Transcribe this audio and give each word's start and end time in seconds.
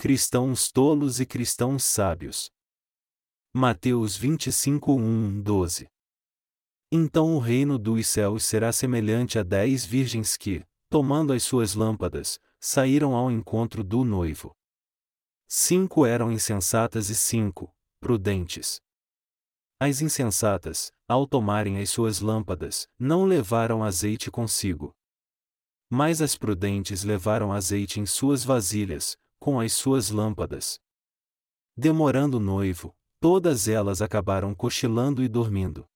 cristãos 0.00 0.72
tolos 0.72 1.20
e 1.20 1.26
cristãos 1.26 1.84
sábios. 1.84 2.50
Mateus 3.52 4.16
25, 4.16 4.94
1, 4.94 5.42
12 5.42 5.90
Então 6.90 7.36
o 7.36 7.38
reino 7.38 7.78
dos 7.78 8.08
céus 8.08 8.46
será 8.46 8.72
semelhante 8.72 9.38
a 9.38 9.42
dez 9.42 9.84
virgens 9.84 10.38
que, 10.38 10.64
tomando 10.88 11.34
as 11.34 11.42
suas 11.42 11.74
lâmpadas, 11.74 12.40
saíram 12.58 13.14
ao 13.14 13.30
encontro 13.30 13.84
do 13.84 14.02
noivo. 14.02 14.56
Cinco 15.46 16.06
eram 16.06 16.32
insensatas 16.32 17.10
e 17.10 17.14
cinco, 17.14 17.70
prudentes. 18.00 18.80
As 19.78 20.00
insensatas, 20.00 20.90
ao 21.06 21.26
tomarem 21.26 21.76
as 21.78 21.90
suas 21.90 22.20
lâmpadas, 22.20 22.88
não 22.98 23.26
levaram 23.26 23.84
azeite 23.84 24.30
consigo. 24.30 24.96
Mas 25.90 26.22
as 26.22 26.38
prudentes 26.38 27.04
levaram 27.04 27.52
azeite 27.52 28.00
em 28.00 28.06
suas 28.06 28.42
vasilhas, 28.42 29.18
com 29.40 29.58
as 29.58 29.72
suas 29.72 30.10
lâmpadas. 30.10 30.78
Demorando 31.76 32.36
o 32.36 32.40
noivo, 32.40 32.94
todas 33.18 33.66
elas 33.66 34.02
acabaram 34.02 34.54
cochilando 34.54 35.22
e 35.22 35.28
dormindo. 35.28 35.86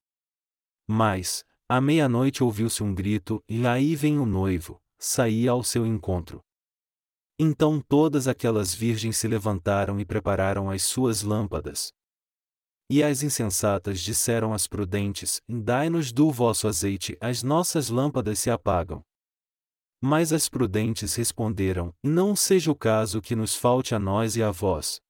Mas, 0.88 1.44
à 1.68 1.80
meia-noite 1.80 2.42
ouviu-se 2.42 2.82
um 2.82 2.94
grito, 2.94 3.42
e 3.48 3.66
aí 3.66 3.94
vem 3.94 4.18
o 4.18 4.26
noivo, 4.26 4.80
saía 4.98 5.50
ao 5.50 5.62
seu 5.62 5.86
encontro. 5.86 6.42
Então 7.38 7.80
todas 7.80 8.26
aquelas 8.26 8.74
virgens 8.74 9.16
se 9.16 9.28
levantaram 9.28 10.00
e 10.00 10.04
prepararam 10.04 10.70
as 10.70 10.82
suas 10.82 11.22
lâmpadas. 11.22 11.92
E 12.88 13.02
as 13.02 13.22
insensatas 13.22 14.00
disseram 14.00 14.52
às 14.52 14.66
prudentes: 14.66 15.40
Dai-nos 15.48 16.12
do 16.12 16.30
vosso 16.30 16.68
azeite, 16.68 17.16
as 17.20 17.42
nossas 17.42 17.88
lâmpadas 17.88 18.38
se 18.38 18.50
apagam. 18.50 19.02
Mas 20.06 20.34
as 20.34 20.50
prudentes 20.50 21.14
responderam: 21.14 21.90
Não 22.02 22.36
seja 22.36 22.70
o 22.70 22.76
caso 22.76 23.22
que 23.22 23.34
nos 23.34 23.56
falte 23.56 23.94
a 23.94 23.98
nós 23.98 24.36
e 24.36 24.42
a 24.42 24.50
vós. 24.50 25.00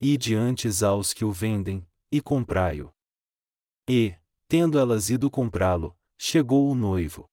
E 0.00 0.16
diante 0.16 0.66
aos 0.82 1.12
que 1.12 1.26
o 1.26 1.30
vendem, 1.30 1.86
e 2.10 2.18
comprai-o. 2.18 2.90
E, 3.86 4.16
tendo 4.48 4.78
elas 4.78 5.10
ido 5.10 5.30
comprá-lo, 5.30 5.94
chegou 6.18 6.70
o 6.70 6.74
noivo. 6.74 7.28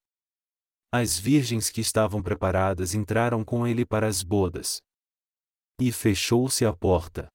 As 0.91 1.17
virgens 1.17 1.69
que 1.69 1.79
estavam 1.79 2.21
preparadas 2.21 2.93
entraram 2.93 3.41
com 3.41 3.65
ele 3.65 3.85
para 3.85 4.05
as 4.05 4.21
bodas. 4.21 4.81
E 5.79 5.93
fechou-se 5.93 6.65
a 6.65 6.73
porta. 6.73 7.29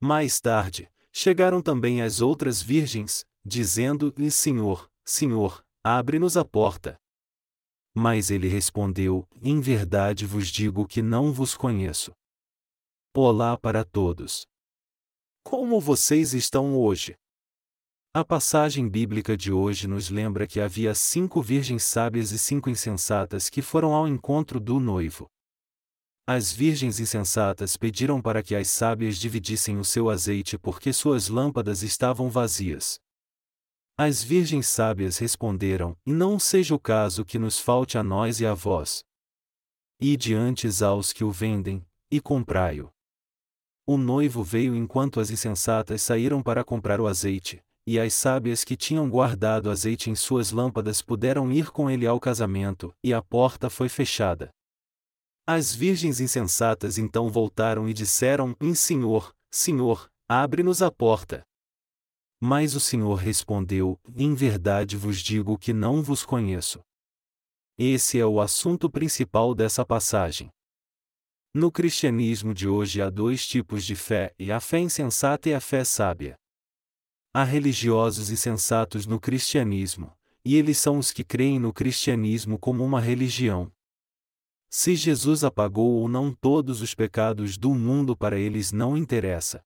Mais 0.00 0.40
tarde, 0.40 0.90
chegaram 1.12 1.62
também 1.62 2.02
as 2.02 2.20
outras 2.20 2.60
virgens, 2.60 3.24
dizendo-lhe: 3.46 4.28
Senhor, 4.28 4.90
Senhor, 5.04 5.64
abre-nos 5.84 6.36
a 6.36 6.44
porta. 6.44 6.99
Mas 7.94 8.30
ele 8.30 8.48
respondeu: 8.48 9.26
Em 9.42 9.60
verdade 9.60 10.24
vos 10.24 10.48
digo 10.48 10.86
que 10.86 11.02
não 11.02 11.32
vos 11.32 11.56
conheço. 11.56 12.12
Olá 13.16 13.56
para 13.58 13.84
todos. 13.84 14.46
Como 15.42 15.80
vocês 15.80 16.32
estão 16.32 16.78
hoje? 16.78 17.16
A 18.14 18.24
passagem 18.24 18.88
bíblica 18.88 19.36
de 19.36 19.52
hoje 19.52 19.88
nos 19.88 20.10
lembra 20.10 20.46
que 20.46 20.60
havia 20.60 20.94
cinco 20.94 21.42
virgens 21.42 21.84
sábias 21.84 22.30
e 22.30 22.38
cinco 22.38 22.70
insensatas 22.70 23.48
que 23.48 23.62
foram 23.62 23.94
ao 23.94 24.06
encontro 24.06 24.60
do 24.60 24.78
noivo. 24.78 25.28
As 26.26 26.52
virgens 26.52 27.00
insensatas 27.00 27.76
pediram 27.76 28.22
para 28.22 28.42
que 28.42 28.54
as 28.54 28.68
sábias 28.68 29.16
dividissem 29.16 29.78
o 29.78 29.84
seu 29.84 30.08
azeite 30.08 30.56
porque 30.56 30.92
suas 30.92 31.28
lâmpadas 31.28 31.82
estavam 31.82 32.28
vazias. 32.28 33.00
As 34.02 34.22
virgens 34.22 34.66
sábias 34.66 35.18
responderam: 35.18 35.94
Não 36.06 36.38
seja 36.38 36.74
o 36.74 36.78
caso 36.78 37.22
que 37.22 37.38
nos 37.38 37.58
falte 37.58 37.98
a 37.98 38.02
nós 38.02 38.40
e 38.40 38.46
a 38.46 38.54
vós. 38.54 39.04
E 40.00 40.16
diante 40.16 40.66
aos 40.82 41.12
que 41.12 41.22
o 41.22 41.30
vendem, 41.30 41.86
e 42.10 42.18
comprai-o. 42.18 42.90
O 43.86 43.98
noivo 43.98 44.42
veio 44.42 44.74
enquanto 44.74 45.20
as 45.20 45.30
insensatas 45.30 46.00
saíram 46.00 46.42
para 46.42 46.64
comprar 46.64 46.98
o 46.98 47.06
azeite, 47.06 47.62
e 47.86 48.00
as 48.00 48.14
sábias 48.14 48.64
que 48.64 48.74
tinham 48.74 49.06
guardado 49.10 49.70
azeite 49.70 50.08
em 50.08 50.14
suas 50.14 50.50
lâmpadas 50.50 51.02
puderam 51.02 51.52
ir 51.52 51.70
com 51.70 51.90
ele 51.90 52.06
ao 52.06 52.18
casamento, 52.18 52.94
e 53.04 53.12
a 53.12 53.20
porta 53.20 53.68
foi 53.68 53.90
fechada. 53.90 54.48
As 55.46 55.74
virgens 55.74 56.20
insensatas 56.20 56.96
então 56.96 57.28
voltaram 57.28 57.86
e 57.86 57.92
disseram: 57.92 58.56
Em 58.62 58.74
Senhor, 58.74 59.30
Senhor, 59.52 60.08
abre-nos 60.26 60.80
a 60.80 60.90
porta. 60.90 61.44
Mas 62.40 62.74
o 62.74 62.80
Senhor 62.80 63.16
respondeu: 63.16 64.00
Em 64.16 64.34
verdade 64.34 64.96
vos 64.96 65.20
digo 65.20 65.58
que 65.58 65.74
não 65.74 66.02
vos 66.02 66.24
conheço. 66.24 66.80
Esse 67.76 68.18
é 68.18 68.24
o 68.24 68.40
assunto 68.40 68.90
principal 68.90 69.54
dessa 69.54 69.84
passagem. 69.84 70.50
No 71.52 71.70
cristianismo 71.70 72.54
de 72.54 72.68
hoje 72.68 73.02
há 73.02 73.10
dois 73.10 73.46
tipos 73.46 73.84
de 73.84 73.94
fé, 73.94 74.32
e 74.38 74.50
a 74.52 74.60
fé 74.60 74.78
insensata 74.78 75.48
e 75.48 75.54
a 75.54 75.60
fé 75.60 75.84
sábia. 75.84 76.36
Há 77.34 77.44
religiosos 77.44 78.30
e 78.30 78.36
sensatos 78.36 79.06
no 79.06 79.20
cristianismo, 79.20 80.16
e 80.44 80.56
eles 80.56 80.78
são 80.78 80.98
os 80.98 81.12
que 81.12 81.24
creem 81.24 81.58
no 81.58 81.72
cristianismo 81.72 82.58
como 82.58 82.84
uma 82.84 83.00
religião. 83.00 83.70
Se 84.68 84.94
Jesus 84.94 85.42
apagou 85.42 86.00
ou 86.00 86.08
não 86.08 86.32
todos 86.32 86.80
os 86.80 86.94
pecados 86.94 87.58
do 87.58 87.74
mundo 87.74 88.16
para 88.16 88.38
eles 88.38 88.70
não 88.70 88.96
interessa. 88.96 89.64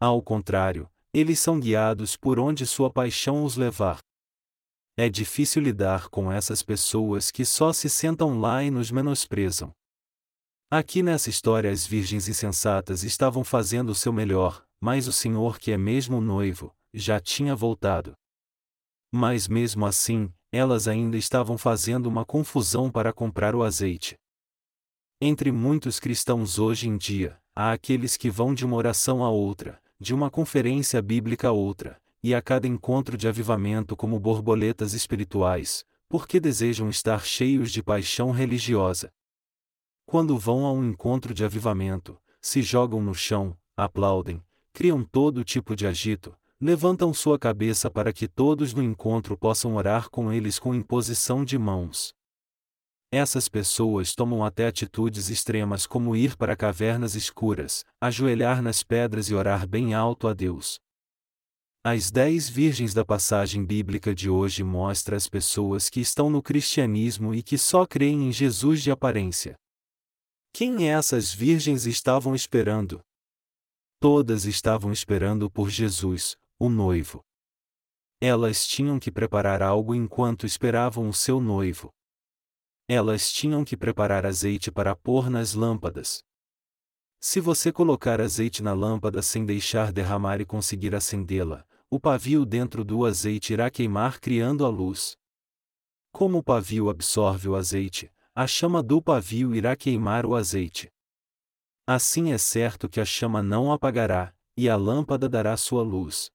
Ao 0.00 0.20
contrário, 0.20 0.90
eles 1.12 1.40
são 1.40 1.58
guiados 1.58 2.16
por 2.16 2.38
onde 2.38 2.66
sua 2.66 2.90
paixão 2.90 3.44
os 3.44 3.56
levar. 3.56 3.98
É 4.96 5.08
difícil 5.08 5.62
lidar 5.62 6.08
com 6.08 6.30
essas 6.30 6.62
pessoas 6.62 7.30
que 7.30 7.44
só 7.44 7.72
se 7.72 7.88
sentam 7.88 8.38
lá 8.38 8.62
e 8.62 8.70
nos 8.70 8.90
menosprezam. 8.90 9.72
Aqui 10.70 11.02
nessa 11.02 11.30
história 11.30 11.70
as 11.70 11.86
virgens 11.86 12.28
insensatas 12.28 13.02
estavam 13.02 13.42
fazendo 13.42 13.90
o 13.90 13.94
seu 13.94 14.12
melhor, 14.12 14.64
mas 14.80 15.08
o 15.08 15.12
Senhor, 15.12 15.58
que 15.58 15.72
é 15.72 15.76
mesmo 15.76 16.20
noivo, 16.20 16.72
já 16.94 17.18
tinha 17.18 17.56
voltado. 17.56 18.14
Mas 19.12 19.48
mesmo 19.48 19.84
assim, 19.84 20.32
elas 20.52 20.86
ainda 20.86 21.16
estavam 21.16 21.58
fazendo 21.58 22.06
uma 22.06 22.24
confusão 22.24 22.90
para 22.90 23.12
comprar 23.12 23.54
o 23.54 23.64
azeite. 23.64 24.16
Entre 25.20 25.50
muitos 25.50 25.98
cristãos 25.98 26.58
hoje 26.58 26.88
em 26.88 26.96
dia, 26.96 27.40
há 27.54 27.72
aqueles 27.72 28.16
que 28.16 28.30
vão 28.30 28.54
de 28.54 28.64
uma 28.64 28.76
oração 28.76 29.24
a 29.24 29.30
outra, 29.30 29.82
de 30.00 30.14
uma 30.14 30.30
conferência 30.30 31.02
bíblica 31.02 31.48
a 31.48 31.52
outra, 31.52 32.00
e 32.22 32.34
a 32.34 32.40
cada 32.40 32.66
encontro 32.66 33.18
de 33.18 33.28
avivamento 33.28 33.94
como 33.94 34.18
borboletas 34.18 34.94
espirituais, 34.94 35.84
porque 36.08 36.40
desejam 36.40 36.88
estar 36.88 37.22
cheios 37.24 37.70
de 37.70 37.82
paixão 37.82 38.30
religiosa. 38.30 39.12
Quando 40.06 40.38
vão 40.38 40.64
a 40.64 40.72
um 40.72 40.84
encontro 40.84 41.34
de 41.34 41.44
avivamento, 41.44 42.18
se 42.40 42.62
jogam 42.62 43.02
no 43.02 43.14
chão, 43.14 43.56
aplaudem, 43.76 44.42
criam 44.72 45.04
todo 45.04 45.44
tipo 45.44 45.76
de 45.76 45.86
agito, 45.86 46.34
levantam 46.58 47.12
sua 47.12 47.38
cabeça 47.38 47.90
para 47.90 48.12
que 48.12 48.26
todos 48.26 48.72
no 48.72 48.82
encontro 48.82 49.36
possam 49.36 49.76
orar 49.76 50.08
com 50.08 50.32
eles 50.32 50.58
com 50.58 50.74
imposição 50.74 51.44
de 51.44 51.58
mãos. 51.58 52.14
Essas 53.12 53.48
pessoas 53.48 54.14
tomam 54.14 54.44
até 54.44 54.68
atitudes 54.68 55.30
extremas 55.30 55.84
como 55.84 56.14
ir 56.14 56.36
para 56.36 56.54
cavernas 56.54 57.16
escuras, 57.16 57.84
ajoelhar 58.00 58.62
nas 58.62 58.84
pedras 58.84 59.28
e 59.28 59.34
orar 59.34 59.66
bem 59.66 59.94
alto 59.94 60.28
a 60.28 60.34
Deus. 60.34 60.78
As 61.82 62.08
dez 62.08 62.48
virgens 62.48 62.94
da 62.94 63.04
passagem 63.04 63.64
bíblica 63.64 64.14
de 64.14 64.30
hoje 64.30 64.62
mostra 64.62 65.16
as 65.16 65.28
pessoas 65.28 65.90
que 65.90 66.00
estão 66.00 66.30
no 66.30 66.40
cristianismo 66.40 67.34
e 67.34 67.42
que 67.42 67.58
só 67.58 67.84
creem 67.84 68.28
em 68.28 68.32
Jesus 68.32 68.80
de 68.80 68.92
aparência. 68.92 69.56
Quem 70.52 70.88
essas 70.88 71.34
virgens 71.34 71.86
estavam 71.86 72.32
esperando? 72.32 73.00
Todas 73.98 74.44
estavam 74.44 74.92
esperando 74.92 75.50
por 75.50 75.68
Jesus, 75.68 76.36
o 76.60 76.68
noivo. 76.68 77.24
Elas 78.20 78.68
tinham 78.68 79.00
que 79.00 79.10
preparar 79.10 79.62
algo 79.62 79.96
enquanto 79.96 80.46
esperavam 80.46 81.08
o 81.08 81.14
seu 81.14 81.40
noivo 81.40 81.90
elas 82.92 83.30
tinham 83.30 83.64
que 83.64 83.76
preparar 83.76 84.26
azeite 84.26 84.68
para 84.68 84.96
pôr 84.96 85.30
nas 85.30 85.54
lâmpadas. 85.54 86.24
Se 87.20 87.38
você 87.38 87.70
colocar 87.70 88.20
azeite 88.20 88.64
na 88.64 88.72
lâmpada 88.72 89.22
sem 89.22 89.46
deixar 89.46 89.92
derramar 89.92 90.40
e 90.40 90.44
conseguir 90.44 90.92
acendê-la, 90.92 91.64
o 91.88 92.00
pavio 92.00 92.44
dentro 92.44 92.84
do 92.84 93.06
azeite 93.06 93.52
irá 93.52 93.70
queimar 93.70 94.18
criando 94.18 94.66
a 94.66 94.68
luz. 94.68 95.16
Como 96.10 96.38
o 96.38 96.42
pavio 96.42 96.90
absorve 96.90 97.48
o 97.48 97.54
azeite, 97.54 98.10
a 98.34 98.44
chama 98.44 98.82
do 98.82 99.00
pavio 99.00 99.54
irá 99.54 99.76
queimar 99.76 100.26
o 100.26 100.34
azeite. 100.34 100.90
Assim 101.86 102.32
é 102.32 102.38
certo 102.38 102.88
que 102.88 103.00
a 103.00 103.04
chama 103.04 103.40
não 103.40 103.70
apagará, 103.70 104.34
e 104.56 104.68
a 104.68 104.74
lâmpada 104.74 105.28
dará 105.28 105.56
sua 105.56 105.84
luz. 105.84 106.28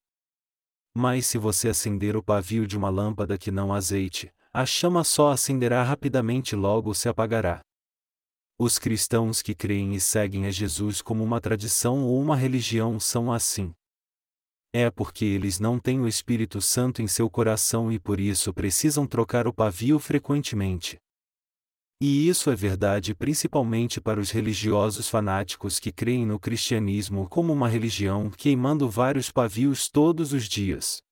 Mas 0.94 1.26
se 1.26 1.36
você 1.36 1.68
acender 1.68 2.16
o 2.16 2.22
pavio 2.22 2.66
de 2.66 2.78
uma 2.78 2.88
lâmpada 2.88 3.36
que 3.36 3.50
não 3.50 3.74
azeite, 3.74 4.32
a 4.56 4.64
chama 4.64 5.04
só 5.04 5.32
acenderá 5.32 5.82
rapidamente 5.82 6.56
logo 6.56 6.94
se 6.94 7.10
apagará. 7.10 7.60
Os 8.58 8.78
cristãos 8.78 9.42
que 9.42 9.54
creem 9.54 9.94
e 9.94 10.00
seguem 10.00 10.46
a 10.46 10.50
Jesus 10.50 11.02
como 11.02 11.22
uma 11.22 11.42
tradição 11.42 12.02
ou 12.02 12.18
uma 12.18 12.34
religião 12.34 12.98
são 12.98 13.30
assim. 13.30 13.74
É 14.72 14.90
porque 14.90 15.26
eles 15.26 15.60
não 15.60 15.78
têm 15.78 16.00
o 16.00 16.08
Espírito 16.08 16.62
Santo 16.62 17.02
em 17.02 17.06
seu 17.06 17.28
coração 17.28 17.92
e 17.92 17.98
por 17.98 18.18
isso 18.18 18.50
precisam 18.54 19.06
trocar 19.06 19.46
o 19.46 19.52
pavio 19.52 19.98
frequentemente. 19.98 20.96
E 22.00 22.26
isso 22.26 22.50
é 22.50 22.56
verdade 22.56 23.14
principalmente 23.14 24.00
para 24.00 24.18
os 24.18 24.30
religiosos 24.30 25.06
fanáticos 25.06 25.78
que 25.78 25.92
creem 25.92 26.24
no 26.24 26.40
cristianismo 26.40 27.28
como 27.28 27.52
uma 27.52 27.68
religião 27.68 28.30
queimando 28.30 28.88
vários 28.88 29.30
pavios 29.30 29.90
todos 29.90 30.32
os 30.32 30.48
dias. 30.48 31.02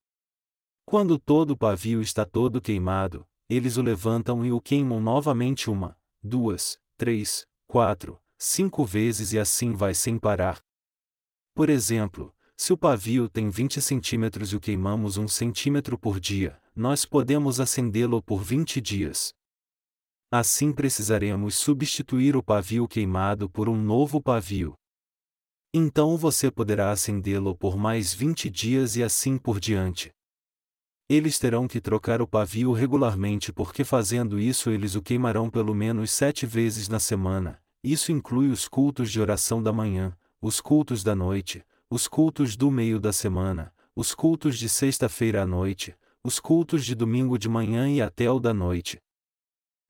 Quando 0.86 1.18
todo 1.18 1.50
o 1.50 1.56
pavio 1.58 2.00
está 2.00 2.24
todo 2.24 2.58
queimado, 2.58 3.26
eles 3.54 3.76
o 3.76 3.82
levantam 3.82 4.44
e 4.44 4.52
o 4.52 4.60
queimam 4.60 5.00
novamente 5.00 5.70
uma, 5.70 5.96
duas, 6.22 6.78
três, 6.96 7.46
quatro, 7.66 8.20
cinco 8.38 8.84
vezes 8.84 9.32
e 9.32 9.38
assim 9.38 9.72
vai 9.72 9.94
sem 9.94 10.18
parar. 10.18 10.62
Por 11.54 11.70
exemplo, 11.70 12.34
se 12.56 12.72
o 12.72 12.78
pavio 12.78 13.28
tem 13.28 13.50
20 13.50 13.80
centímetros 13.80 14.52
e 14.52 14.56
o 14.56 14.60
queimamos 14.60 15.16
um 15.16 15.26
centímetro 15.26 15.98
por 15.98 16.20
dia, 16.20 16.60
nós 16.74 17.04
podemos 17.04 17.58
acendê-lo 17.58 18.22
por 18.22 18.42
20 18.42 18.80
dias. 18.80 19.34
Assim 20.30 20.72
precisaremos 20.72 21.56
substituir 21.56 22.36
o 22.36 22.42
pavio 22.42 22.86
queimado 22.86 23.50
por 23.50 23.68
um 23.68 23.76
novo 23.76 24.20
pavio. 24.20 24.74
Então 25.72 26.16
você 26.16 26.50
poderá 26.50 26.92
acendê-lo 26.92 27.56
por 27.56 27.76
mais 27.76 28.14
20 28.14 28.48
dias 28.48 28.94
e 28.94 29.02
assim 29.02 29.36
por 29.36 29.58
diante. 29.58 30.13
Eles 31.08 31.38
terão 31.38 31.68
que 31.68 31.82
trocar 31.82 32.22
o 32.22 32.26
pavio 32.26 32.72
regularmente 32.72 33.52
porque 33.52 33.84
fazendo 33.84 34.40
isso 34.40 34.70
eles 34.70 34.94
o 34.94 35.02
queimarão 35.02 35.50
pelo 35.50 35.74
menos 35.74 36.10
sete 36.10 36.46
vezes 36.46 36.88
na 36.88 36.98
semana. 36.98 37.60
Isso 37.82 38.10
inclui 38.10 38.48
os 38.48 38.66
cultos 38.66 39.12
de 39.12 39.20
oração 39.20 39.62
da 39.62 39.70
manhã, 39.70 40.16
os 40.40 40.62
cultos 40.62 41.02
da 41.02 41.14
noite, 41.14 41.62
os 41.90 42.08
cultos 42.08 42.56
do 42.56 42.70
meio 42.70 42.98
da 42.98 43.12
semana, 43.12 43.70
os 43.94 44.14
cultos 44.14 44.58
de 44.58 44.66
sexta-feira 44.66 45.42
à 45.42 45.46
noite, 45.46 45.94
os 46.24 46.40
cultos 46.40 46.86
de 46.86 46.94
domingo 46.94 47.38
de 47.38 47.50
manhã 47.50 47.90
e 47.90 48.00
até 48.00 48.30
o 48.30 48.40
da 48.40 48.54
noite. 48.54 48.98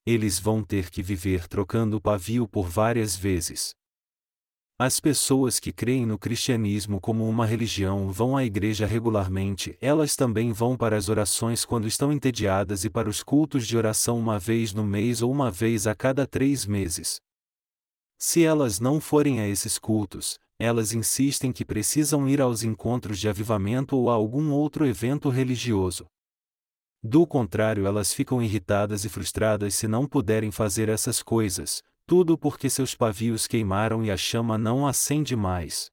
Eles 0.05 0.41
vão 0.41 0.65
ter 0.65 0.91
que 0.91 1.01
viver 1.01 1.47
trocando 1.47 1.97
o 1.97 2.01
pavio 2.01 2.49
por 2.49 2.69
várias 2.69 3.15
vezes. 3.15 3.77
As 4.77 4.99
pessoas 4.99 5.61
que 5.61 5.73
creem 5.73 6.05
no 6.05 6.19
cristianismo 6.19 7.01
como 7.01 7.29
uma 7.29 7.47
religião 7.47 8.11
vão 8.11 8.37
à 8.37 8.45
igreja 8.45 8.85
regularmente, 8.87 9.79
elas 9.81 10.17
também 10.17 10.53
vão 10.53 10.77
para 10.77 10.97
as 10.97 11.09
orações 11.09 11.65
quando 11.65 11.87
estão 11.87 12.13
entediadas 12.13 12.85
e 12.85 12.91
para 12.91 13.09
os 13.09 13.23
cultos 13.23 13.69
de 13.69 13.77
oração 13.77 14.19
uma 14.19 14.37
vez 14.37 14.73
no 14.73 14.83
mês 14.83 15.23
ou 15.23 15.31
uma 15.31 15.49
vez 15.49 15.87
a 15.87 15.95
cada 15.95 16.27
três 16.27 16.67
meses. 16.67 17.21
Se 18.19 18.43
elas 18.43 18.81
não 18.81 19.01
forem 19.01 19.39
a 19.39 19.47
esses 19.47 19.79
cultos, 19.79 20.41
elas 20.59 20.93
insistem 20.93 21.53
que 21.53 21.65
precisam 21.65 22.29
ir 22.29 22.41
aos 22.41 22.65
encontros 22.65 23.21
de 23.21 23.29
avivamento 23.29 23.97
ou 23.97 24.11
a 24.11 24.15
algum 24.15 24.51
outro 24.51 24.85
evento 24.85 25.29
religioso. 25.29 26.05
Do 27.01 27.25
contrário, 27.29 27.87
elas 27.87 28.13
ficam 28.13 28.43
irritadas 28.43 29.05
e 29.05 29.09
frustradas 29.09 29.77
se 29.77 29.87
não 29.87 30.05
puderem 30.05 30.51
fazer 30.51 30.89
essas 30.89 31.23
coisas, 31.23 31.81
tudo 32.07 32.37
porque 32.37 32.69
seus 32.69 32.95
pavios 32.95 33.47
queimaram 33.47 34.05
e 34.05 34.11
a 34.11 34.17
chama 34.17 34.59
não 34.59 34.87
acende 34.87 35.35
mais. 35.35 35.91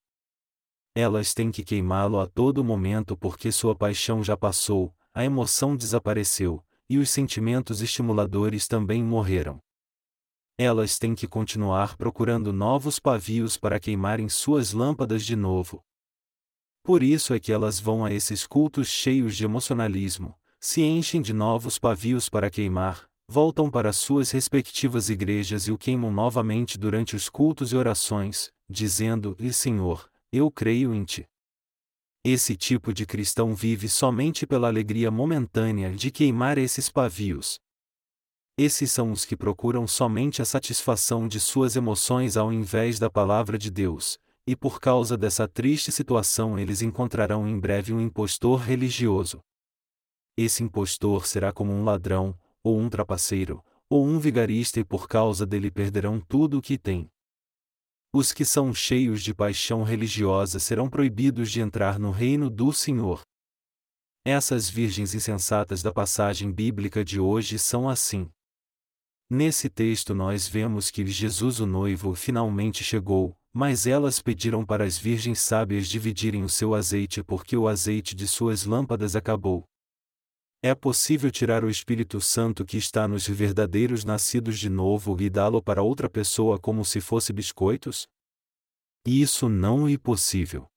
Elas 0.94 1.34
têm 1.34 1.52
que 1.52 1.64
queimá-lo 1.64 2.20
a 2.20 2.28
todo 2.28 2.64
momento 2.64 3.16
porque 3.16 3.52
sua 3.52 3.74
paixão 3.74 4.22
já 4.24 4.36
passou, 4.36 4.94
a 5.14 5.24
emoção 5.24 5.76
desapareceu, 5.76 6.64
e 6.90 6.98
os 6.98 7.10
sentimentos 7.10 7.82
estimuladores 7.82 8.68
também 8.68 9.02
morreram. 9.02 9.62
Elas 10.58 11.00
têm 11.00 11.16
que 11.16 11.28
continuar 11.28 11.96
procurando 11.96 12.52
novos 12.52 13.00
pavios 13.00 13.58
para 13.58 13.80
queimarem 13.80 14.28
suas 14.28 14.74
lâmpadas 14.74 15.26
de 15.26 15.36
novo. 15.36 15.82
Por 16.84 17.02
isso 17.02 17.34
é 17.34 17.40
que 17.40 17.54
elas 17.54 17.80
vão 17.80 18.04
a 18.04 18.12
esses 18.12 18.46
cultos 18.46 18.88
cheios 18.90 19.38
de 19.38 19.46
emocionalismo, 19.46 20.38
se 20.60 20.82
enchem 20.82 21.22
de 21.22 21.32
novos 21.32 21.80
pavios 21.80 22.28
para 22.28 22.50
queimar, 22.50 23.10
voltam 23.32 23.72
para 23.72 23.94
suas 23.94 24.30
respectivas 24.32 25.10
igrejas 25.10 25.66
e 25.66 25.72
o 25.72 25.78
queimam 25.78 26.12
novamente 26.12 26.78
durante 26.78 27.16
os 27.16 27.30
cultos 27.30 27.72
e 27.72 27.78
orações, 27.78 28.52
dizendo: 28.70 29.38
E 29.40 29.54
Senhor, 29.54 30.12
eu 30.34 30.52
creio 30.52 30.94
em 30.94 31.06
Ti. 31.06 31.26
Esse 32.26 32.58
tipo 32.58 32.94
de 32.94 33.06
cristão 33.06 33.56
vive 33.56 33.88
somente 33.88 34.46
pela 34.46 34.68
alegria 34.68 35.10
momentânea 35.10 35.94
de 35.94 36.12
queimar 36.12 36.58
esses 36.58 36.90
pavios. 36.90 37.58
Esses 38.58 38.92
são 38.92 39.14
os 39.14 39.24
que 39.24 39.38
procuram 39.38 39.88
somente 39.88 40.42
a 40.42 40.46
satisfação 40.46 41.26
de 41.26 41.40
suas 41.40 41.78
emoções 41.78 42.36
ao 42.36 42.52
invés 42.52 43.00
da 43.00 43.10
palavra 43.10 43.58
de 43.58 43.72
Deus, 43.72 44.20
e 44.46 44.58
por 44.58 44.82
causa 44.82 45.16
dessa 45.18 45.48
triste 45.48 45.90
situação 45.90 46.60
eles 46.60 46.82
encontrarão 46.82 47.48
em 47.48 47.58
breve 47.58 47.94
um 47.94 48.02
impostor 48.02 48.60
religioso. 48.60 49.40
Esse 50.36 50.64
impostor 50.64 51.26
será 51.26 51.54
como 51.54 51.72
um 51.72 51.86
ladrão, 51.86 52.38
ou 52.64 52.80
um 52.80 52.90
trapaceiro, 52.90 53.64
ou 53.90 54.06
um 54.06 54.20
vigarista 54.20 54.80
e 54.80 54.84
por 54.84 55.08
causa 55.08 55.46
dele 55.46 55.70
perderão 55.70 56.20
tudo 56.20 56.58
o 56.58 56.62
que 56.62 56.78
têm. 56.78 57.10
Os 58.14 58.34
que 58.34 58.44
são 58.44 58.74
cheios 58.74 59.24
de 59.24 59.34
paixão 59.34 59.84
religiosa 59.84 60.60
serão 60.60 60.90
proibidos 60.90 61.50
de 61.50 61.62
entrar 61.62 61.98
no 61.98 62.12
reino 62.12 62.50
do 62.50 62.74
Senhor. 62.74 63.22
Essas 64.26 64.70
virgens 64.70 65.16
insensatas 65.16 65.82
da 65.82 65.92
passagem 65.92 66.52
bíblica 66.52 67.04
de 67.04 67.20
hoje 67.20 67.58
são 67.58 67.90
assim. 67.90 68.30
Nesse 69.30 69.70
texto 69.70 70.14
nós 70.14 70.48
vemos 70.48 70.92
que 70.92 71.06
Jesus 71.08 71.62
o 71.62 71.66
noivo 71.66 72.14
finalmente 72.14 72.84
chegou, 72.84 73.34
mas 73.54 73.88
elas 73.88 74.22
pediram 74.22 74.66
para 74.66 74.84
as 74.84 74.98
virgens 74.98 75.40
sábias 75.40 75.88
dividirem 75.88 76.44
o 76.44 76.50
seu 76.50 76.76
azeite 76.76 77.24
porque 77.24 77.56
o 77.56 77.68
azeite 77.68 78.14
de 78.14 78.28
suas 78.28 78.66
lâmpadas 78.66 79.16
acabou. 79.16 79.66
É 80.64 80.76
possível 80.76 81.32
tirar 81.32 81.64
o 81.64 81.70
Espírito 81.72 82.22
Santo 82.22 82.64
que 82.64 82.78
está 82.78 83.08
nos 83.08 83.28
verdadeiros 83.28 84.06
nascidos 84.06 84.60
de 84.60 84.70
novo 84.70 85.20
e 85.20 85.28
dá-lo 85.28 85.60
para 85.60 85.82
outra 85.82 86.08
pessoa 86.08 86.60
como 86.60 86.86
se 86.86 87.02
fosse 87.02 87.34
biscoitos? 87.34 88.08
Isso 89.04 89.50
não 89.50 89.88
é 89.88 89.98
possível. 89.98 90.68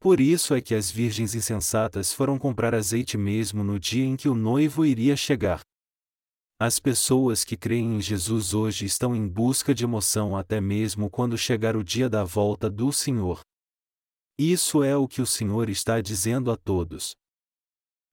Por 0.00 0.18
isso 0.18 0.54
é 0.54 0.62
que 0.62 0.74
as 0.74 0.90
virgens 0.90 1.34
insensatas 1.34 2.10
foram 2.10 2.38
comprar 2.38 2.74
azeite 2.74 3.18
mesmo 3.18 3.62
no 3.62 3.78
dia 3.78 4.04
em 4.04 4.16
que 4.16 4.30
o 4.30 4.34
noivo 4.34 4.82
iria 4.86 5.14
chegar. 5.14 5.60
As 6.58 6.78
pessoas 6.78 7.44
que 7.44 7.54
creem 7.54 7.96
em 7.96 8.00
Jesus 8.00 8.54
hoje 8.54 8.86
estão 8.86 9.14
em 9.14 9.28
busca 9.28 9.74
de 9.74 9.84
emoção 9.84 10.34
até 10.34 10.58
mesmo 10.58 11.10
quando 11.10 11.36
chegar 11.36 11.76
o 11.76 11.84
dia 11.84 12.08
da 12.08 12.24
volta 12.24 12.70
do 12.70 12.90
Senhor. 12.90 13.40
Isso 14.38 14.82
é 14.82 14.96
o 14.96 15.06
que 15.06 15.20
o 15.20 15.26
Senhor 15.26 15.68
está 15.68 16.00
dizendo 16.00 16.50
a 16.50 16.56
todos. 16.56 17.14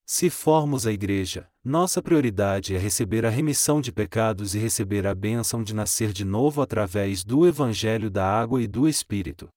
Se 0.05 0.29
formos 0.29 0.85
a 0.85 0.91
igreja, 0.91 1.49
nossa 1.63 2.01
prioridade 2.01 2.75
é 2.75 2.77
receber 2.77 3.25
a 3.25 3.29
remissão 3.29 3.79
de 3.79 3.91
pecados 3.91 4.53
e 4.53 4.59
receber 4.59 5.07
a 5.07 5.15
bênção 5.15 5.63
de 5.63 5.73
nascer 5.73 6.11
de 6.11 6.25
novo 6.25 6.61
através 6.61 7.23
do 7.23 7.47
Evangelho 7.47 8.09
da 8.09 8.25
Água 8.25 8.61
e 8.61 8.67
do 8.67 8.87
Espírito. 8.87 9.49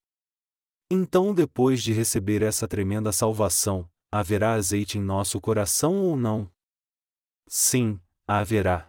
Então, 0.88 1.34
depois 1.34 1.82
de 1.82 1.92
receber 1.92 2.42
essa 2.42 2.68
tremenda 2.68 3.10
salvação, 3.10 3.90
haverá 4.10 4.52
azeite 4.52 4.98
em 4.98 5.02
nosso 5.02 5.40
coração 5.40 5.96
ou 5.96 6.16
não? 6.16 6.48
Sim, 7.48 7.98
haverá. 8.26 8.88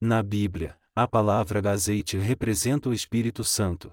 Na 0.00 0.24
Bíblia, 0.24 0.76
a 0.94 1.06
palavra 1.06 1.70
azeite 1.70 2.18
representa 2.18 2.88
o 2.88 2.92
Espírito 2.92 3.44
Santo. 3.44 3.92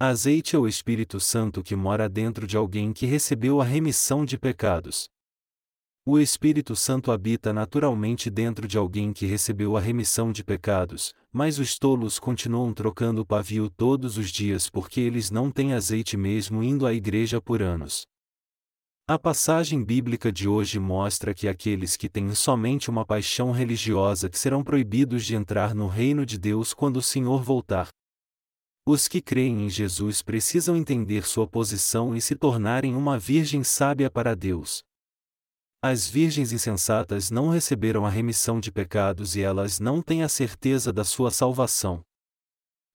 Azeite 0.00 0.56
é 0.56 0.58
o 0.58 0.66
Espírito 0.66 1.20
Santo 1.20 1.62
que 1.62 1.76
mora 1.76 2.08
dentro 2.08 2.46
de 2.46 2.56
alguém 2.56 2.92
que 2.94 3.04
recebeu 3.04 3.60
a 3.60 3.64
remissão 3.64 4.24
de 4.24 4.38
pecados. 4.38 5.10
O 6.10 6.18
Espírito 6.18 6.74
Santo 6.74 7.12
habita 7.12 7.52
naturalmente 7.52 8.30
dentro 8.30 8.66
de 8.66 8.78
alguém 8.78 9.12
que 9.12 9.26
recebeu 9.26 9.76
a 9.76 9.80
remissão 9.80 10.32
de 10.32 10.42
pecados, 10.42 11.12
mas 11.30 11.58
os 11.58 11.78
tolos 11.78 12.18
continuam 12.18 12.72
trocando 12.72 13.26
pavio 13.26 13.68
todos 13.68 14.16
os 14.16 14.30
dias 14.30 14.70
porque 14.70 15.02
eles 15.02 15.30
não 15.30 15.50
têm 15.50 15.74
azeite 15.74 16.16
mesmo 16.16 16.62
indo 16.62 16.86
à 16.86 16.94
igreja 16.94 17.42
por 17.42 17.60
anos. 17.60 18.06
A 19.06 19.18
passagem 19.18 19.84
bíblica 19.84 20.32
de 20.32 20.48
hoje 20.48 20.80
mostra 20.80 21.34
que 21.34 21.46
aqueles 21.46 21.94
que 21.94 22.08
têm 22.08 22.34
somente 22.34 22.88
uma 22.88 23.04
paixão 23.04 23.50
religiosa 23.50 24.30
serão 24.32 24.64
proibidos 24.64 25.26
de 25.26 25.36
entrar 25.36 25.74
no 25.74 25.88
reino 25.88 26.24
de 26.24 26.38
Deus 26.38 26.72
quando 26.72 26.96
o 26.96 27.02
Senhor 27.02 27.42
voltar. 27.42 27.88
Os 28.86 29.08
que 29.08 29.20
creem 29.20 29.66
em 29.66 29.68
Jesus 29.68 30.22
precisam 30.22 30.74
entender 30.74 31.26
sua 31.26 31.46
posição 31.46 32.16
e 32.16 32.20
se 32.22 32.34
tornarem 32.34 32.96
uma 32.96 33.18
virgem 33.18 33.62
sábia 33.62 34.10
para 34.10 34.34
Deus. 34.34 34.87
As 35.80 36.08
virgens 36.08 36.52
insensatas 36.52 37.30
não 37.30 37.50
receberam 37.50 38.04
a 38.04 38.10
remissão 38.10 38.58
de 38.58 38.72
pecados 38.72 39.36
e 39.36 39.42
elas 39.42 39.78
não 39.78 40.02
têm 40.02 40.24
a 40.24 40.28
certeza 40.28 40.92
da 40.92 41.04
sua 41.04 41.30
salvação. 41.30 42.02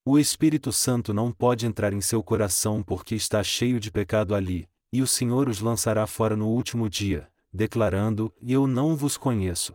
O 0.05 0.19
Espírito 0.19 0.69
Santo 0.73 1.13
não 1.13 1.31
pode 1.31 1.65
entrar 1.65 1.93
em 1.93 2.01
seu 2.01 2.21
coração 2.21 2.83
porque 2.83 3.15
está 3.15 3.41
cheio 3.41 3.79
de 3.79 3.89
pecado 3.89 4.35
ali, 4.35 4.67
e 4.91 5.01
o 5.01 5.07
Senhor 5.07 5.47
os 5.47 5.61
lançará 5.61 6.05
fora 6.05 6.35
no 6.35 6.49
último 6.49 6.89
dia, 6.89 7.31
declarando: 7.53 8.33
Eu 8.41 8.67
não 8.67 8.97
vos 8.97 9.15
conheço. 9.15 9.73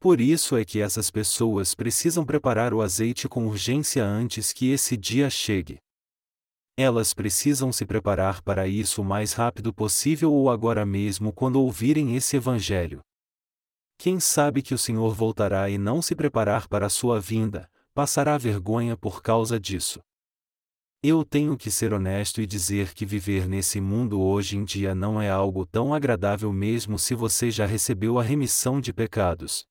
Por 0.00 0.20
isso 0.20 0.56
é 0.56 0.64
que 0.64 0.80
essas 0.80 1.12
pessoas 1.12 1.76
precisam 1.76 2.24
preparar 2.24 2.74
o 2.74 2.82
azeite 2.82 3.28
com 3.28 3.46
urgência 3.46 4.04
antes 4.04 4.52
que 4.52 4.72
esse 4.72 4.96
dia 4.96 5.30
chegue. 5.30 5.78
Elas 6.82 7.12
precisam 7.12 7.70
se 7.70 7.84
preparar 7.84 8.40
para 8.40 8.66
isso 8.66 9.02
o 9.02 9.04
mais 9.04 9.34
rápido 9.34 9.70
possível 9.70 10.32
ou 10.32 10.48
agora 10.48 10.86
mesmo 10.86 11.30
quando 11.30 11.60
ouvirem 11.60 12.16
esse 12.16 12.38
Evangelho. 12.38 13.02
Quem 13.98 14.18
sabe 14.18 14.62
que 14.62 14.72
o 14.72 14.78
Senhor 14.78 15.14
voltará 15.14 15.68
e 15.68 15.76
não 15.76 16.00
se 16.00 16.14
preparar 16.14 16.66
para 16.66 16.86
a 16.86 16.88
sua 16.88 17.20
vinda, 17.20 17.70
passará 17.92 18.38
vergonha 18.38 18.96
por 18.96 19.22
causa 19.22 19.60
disso. 19.60 20.00
Eu 21.02 21.22
tenho 21.22 21.54
que 21.54 21.70
ser 21.70 21.92
honesto 21.92 22.40
e 22.40 22.46
dizer 22.46 22.94
que 22.94 23.04
viver 23.04 23.46
nesse 23.46 23.78
mundo 23.78 24.18
hoje 24.18 24.56
em 24.56 24.64
dia 24.64 24.94
não 24.94 25.20
é 25.20 25.28
algo 25.28 25.66
tão 25.66 25.92
agradável 25.92 26.50
mesmo 26.50 26.98
se 26.98 27.14
você 27.14 27.50
já 27.50 27.66
recebeu 27.66 28.18
a 28.18 28.22
remissão 28.22 28.80
de 28.80 28.90
pecados. 28.90 29.66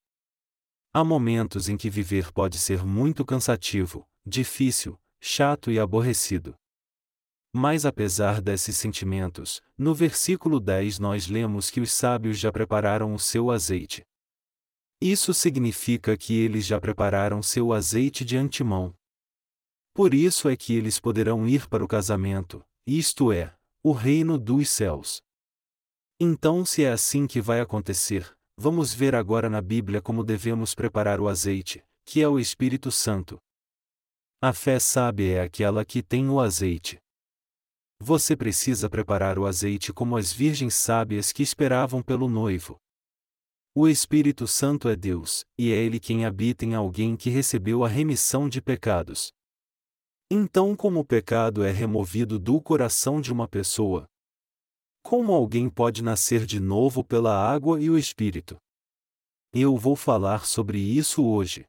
Há 0.94 1.02
momentos 1.02 1.68
em 1.68 1.76
que 1.76 1.90
viver 1.90 2.30
pode 2.30 2.56
ser 2.56 2.84
muito 2.84 3.24
cansativo, 3.24 4.06
difícil, 4.24 4.96
chato 5.20 5.72
e 5.72 5.80
aborrecido. 5.80 6.54
Mas 7.52 7.84
apesar 7.84 8.40
desses 8.40 8.76
sentimentos, 8.76 9.60
no 9.76 9.92
versículo 9.94 10.60
10 10.60 10.98
nós 10.98 11.26
lemos 11.26 11.68
que 11.68 11.80
os 11.80 11.92
sábios 11.92 12.38
já 12.38 12.52
prepararam 12.52 13.12
o 13.12 13.18
seu 13.18 13.50
azeite. 13.50 14.04
Isso 15.00 15.34
significa 15.34 16.16
que 16.16 16.34
eles 16.34 16.64
já 16.64 16.80
prepararam 16.80 17.42
seu 17.42 17.72
azeite 17.72 18.24
de 18.24 18.36
antemão. 18.36 18.94
Por 19.92 20.14
isso 20.14 20.48
é 20.48 20.56
que 20.56 20.74
eles 20.74 21.00
poderão 21.00 21.48
ir 21.48 21.68
para 21.68 21.82
o 21.82 21.88
casamento, 21.88 22.62
isto 22.86 23.32
é, 23.32 23.52
o 23.82 23.92
reino 23.92 24.38
dos 24.38 24.70
céus. 24.70 25.20
Então, 26.20 26.66
se 26.66 26.84
é 26.84 26.92
assim 26.92 27.26
que 27.26 27.40
vai 27.40 27.60
acontecer, 27.60 28.30
vamos 28.56 28.92
ver 28.92 29.14
agora 29.14 29.48
na 29.48 29.62
Bíblia 29.62 30.02
como 30.02 30.22
devemos 30.22 30.74
preparar 30.74 31.18
o 31.18 31.28
azeite, 31.28 31.82
que 32.04 32.20
é 32.20 32.28
o 32.28 32.38
Espírito 32.38 32.92
Santo. 32.92 33.38
A 34.40 34.52
fé 34.52 34.78
sábia 34.78 35.38
é 35.38 35.40
aquela 35.40 35.82
que 35.82 36.02
tem 36.02 36.28
o 36.28 36.38
azeite. 36.38 36.99
Você 38.02 38.34
precisa 38.34 38.88
preparar 38.88 39.38
o 39.38 39.44
azeite 39.44 39.92
como 39.92 40.16
as 40.16 40.32
virgens 40.32 40.74
sábias 40.74 41.32
que 41.32 41.42
esperavam 41.42 42.02
pelo 42.02 42.30
noivo. 42.30 42.78
O 43.74 43.86
Espírito 43.86 44.46
Santo 44.48 44.88
é 44.88 44.96
Deus, 44.96 45.44
e 45.58 45.70
é 45.70 45.76
Ele 45.76 46.00
quem 46.00 46.24
habita 46.24 46.64
em 46.64 46.74
alguém 46.74 47.14
que 47.14 47.28
recebeu 47.28 47.84
a 47.84 47.88
remissão 47.88 48.48
de 48.48 48.62
pecados. 48.62 49.30
Então, 50.30 50.74
como 50.74 51.00
o 51.00 51.04
pecado 51.04 51.62
é 51.62 51.70
removido 51.70 52.38
do 52.38 52.60
coração 52.60 53.20
de 53.20 53.30
uma 53.32 53.46
pessoa? 53.46 54.06
Como 55.02 55.32
alguém 55.32 55.68
pode 55.68 56.02
nascer 56.02 56.46
de 56.46 56.58
novo 56.58 57.04
pela 57.04 57.36
água 57.36 57.80
e 57.82 57.90
o 57.90 57.98
Espírito? 57.98 58.56
Eu 59.52 59.76
vou 59.76 59.94
falar 59.94 60.46
sobre 60.46 60.78
isso 60.78 61.24
hoje. 61.24 61.66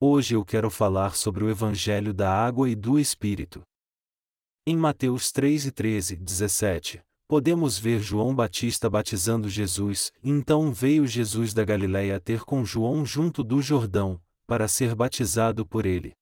Hoje 0.00 0.34
eu 0.34 0.44
quero 0.44 0.68
falar 0.68 1.14
sobre 1.14 1.44
o 1.44 1.50
Evangelho 1.50 2.12
da 2.12 2.32
Água 2.32 2.68
e 2.68 2.74
do 2.74 2.98
Espírito. 2.98 3.62
Em 4.70 4.76
Mateus 4.76 5.32
3 5.32 5.64
e 5.64 5.70
13, 5.70 6.16
17, 6.16 7.02
podemos 7.26 7.78
ver 7.78 8.00
João 8.00 8.34
Batista 8.34 8.90
batizando 8.90 9.48
Jesus, 9.48 10.12
então 10.22 10.70
veio 10.74 11.06
Jesus 11.06 11.54
da 11.54 11.64
Galiléia 11.64 12.20
ter 12.20 12.44
com 12.44 12.62
João 12.66 13.02
junto 13.02 13.42
do 13.42 13.62
Jordão, 13.62 14.20
para 14.46 14.68
ser 14.68 14.94
batizado 14.94 15.64
por 15.64 15.86
ele. 15.86 16.14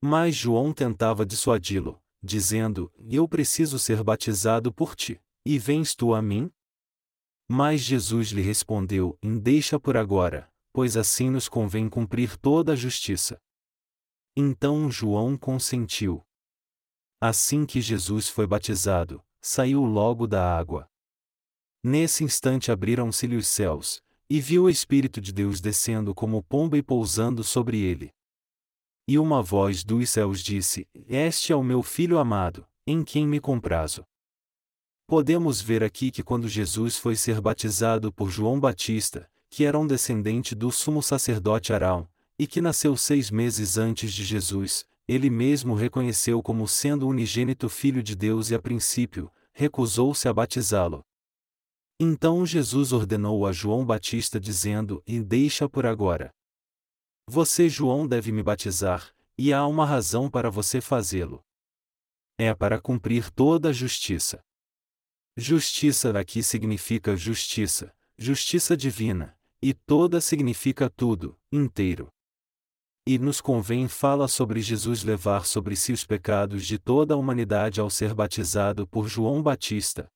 Mas 0.00 0.36
João 0.36 0.72
tentava 0.72 1.26
dissuadi-lo, 1.26 2.00
dizendo: 2.22 2.92
Eu 3.10 3.26
preciso 3.26 3.76
ser 3.76 4.04
batizado 4.04 4.72
por 4.72 4.94
ti, 4.94 5.20
e 5.44 5.58
vens 5.58 5.96
tu 5.96 6.14
a 6.14 6.22
mim? 6.22 6.52
Mas 7.50 7.80
Jesus 7.80 8.28
lhe 8.28 8.40
respondeu: 8.40 9.18
Deixa 9.42 9.80
por 9.80 9.96
agora, 9.96 10.48
pois 10.72 10.96
assim 10.96 11.28
nos 11.28 11.48
convém 11.48 11.88
cumprir 11.88 12.36
toda 12.36 12.74
a 12.74 12.76
justiça. 12.76 13.36
Então 14.36 14.88
João 14.88 15.36
consentiu. 15.36 16.24
Assim 17.20 17.66
que 17.66 17.80
Jesus 17.80 18.28
foi 18.28 18.46
batizado, 18.46 19.20
saiu 19.40 19.84
logo 19.84 20.24
da 20.26 20.56
água. 20.56 20.88
Nesse 21.82 22.22
instante 22.22 22.70
abriram-se-lhe 22.70 23.34
os 23.34 23.48
céus, 23.48 24.00
e 24.30 24.40
viu 24.40 24.64
o 24.64 24.70
Espírito 24.70 25.20
de 25.20 25.32
Deus 25.32 25.60
descendo 25.60 26.14
como 26.14 26.42
pomba 26.44 26.78
e 26.78 26.82
pousando 26.82 27.42
sobre 27.42 27.80
ele. 27.80 28.12
E 29.08 29.18
uma 29.18 29.42
voz 29.42 29.82
dos 29.82 30.10
céus 30.10 30.40
disse: 30.40 30.86
Este 30.94 31.52
é 31.52 31.56
o 31.56 31.62
meu 31.62 31.82
filho 31.82 32.18
amado, 32.18 32.64
em 32.86 33.02
quem 33.02 33.26
me 33.26 33.40
comprazo. 33.40 34.04
Podemos 35.04 35.60
ver 35.60 35.82
aqui 35.82 36.10
que 36.10 36.22
quando 36.22 36.46
Jesus 36.46 36.98
foi 36.98 37.16
ser 37.16 37.40
batizado 37.40 38.12
por 38.12 38.30
João 38.30 38.60
Batista, 38.60 39.28
que 39.50 39.64
era 39.64 39.78
um 39.78 39.86
descendente 39.86 40.54
do 40.54 40.70
sumo 40.70 41.02
sacerdote 41.02 41.72
Arão, 41.72 42.08
e 42.38 42.46
que 42.46 42.60
nasceu 42.60 42.96
seis 42.96 43.30
meses 43.30 43.76
antes 43.76 44.12
de 44.12 44.22
Jesus, 44.22 44.86
ele 45.08 45.30
mesmo 45.30 45.74
reconheceu 45.74 46.42
como 46.42 46.68
sendo 46.68 47.06
o 47.06 47.08
unigênito 47.08 47.66
Filho 47.70 48.02
de 48.02 48.14
Deus 48.14 48.50
e 48.50 48.54
a 48.54 48.60
princípio, 48.60 49.32
recusou-se 49.54 50.28
a 50.28 50.32
batizá-lo. 50.34 51.02
Então 51.98 52.44
Jesus 52.44 52.92
ordenou 52.92 53.46
a 53.46 53.50
João 53.50 53.84
Batista 53.84 54.38
dizendo: 54.38 55.02
E 55.06 55.18
deixa 55.20 55.66
por 55.68 55.86
agora. 55.86 56.30
Você, 57.26 57.68
João, 57.68 58.06
deve 58.06 58.30
me 58.30 58.42
batizar, 58.42 59.12
e 59.36 59.52
há 59.52 59.66
uma 59.66 59.86
razão 59.86 60.30
para 60.30 60.50
você 60.50 60.80
fazê-lo. 60.80 61.42
É 62.38 62.54
para 62.54 62.80
cumprir 62.80 63.30
toda 63.30 63.70
a 63.70 63.72
justiça. 63.72 64.40
Justiça 65.36 66.16
aqui 66.18 66.42
significa 66.42 67.16
justiça, 67.16 67.92
justiça 68.16 68.76
divina, 68.76 69.36
e 69.60 69.72
toda 69.72 70.20
significa 70.20 70.88
tudo, 70.90 71.38
inteiro. 71.50 72.12
E 73.10 73.18
nos 73.18 73.40
convém 73.40 73.88
fala 73.88 74.28
sobre 74.28 74.60
Jesus 74.60 75.02
levar 75.02 75.46
sobre 75.46 75.74
si 75.74 75.94
os 75.94 76.04
pecados 76.04 76.66
de 76.66 76.78
toda 76.78 77.14
a 77.14 77.16
humanidade 77.16 77.80
ao 77.80 77.88
ser 77.88 78.12
batizado 78.12 78.86
por 78.86 79.08
João 79.08 79.42
Batista. 79.42 80.10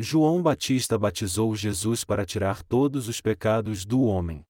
João 0.00 0.42
Batista 0.42 0.98
batizou 0.98 1.54
Jesus 1.54 2.02
para 2.02 2.26
tirar 2.26 2.64
todos 2.64 3.06
os 3.06 3.20
pecados 3.20 3.84
do 3.84 4.02
homem. 4.02 4.44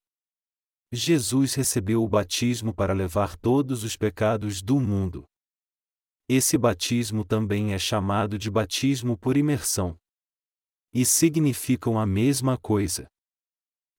Jesus 0.91 1.53
recebeu 1.53 2.03
o 2.03 2.09
batismo 2.09 2.73
para 2.73 2.91
levar 2.91 3.37
todos 3.37 3.83
os 3.83 3.95
pecados 3.95 4.59
do 4.59 4.79
mundo. 4.79 5.23
Esse 6.27 6.57
batismo 6.57 7.23
também 7.23 7.71
é 7.71 7.77
chamado 7.77 8.35
de 8.35 8.49
batismo 8.49 9.15
por 9.15 9.37
imersão. 9.37 9.95
E 10.91 11.05
significam 11.05 11.99
a 11.99 12.05
mesma 12.07 12.57
coisa. 12.57 13.12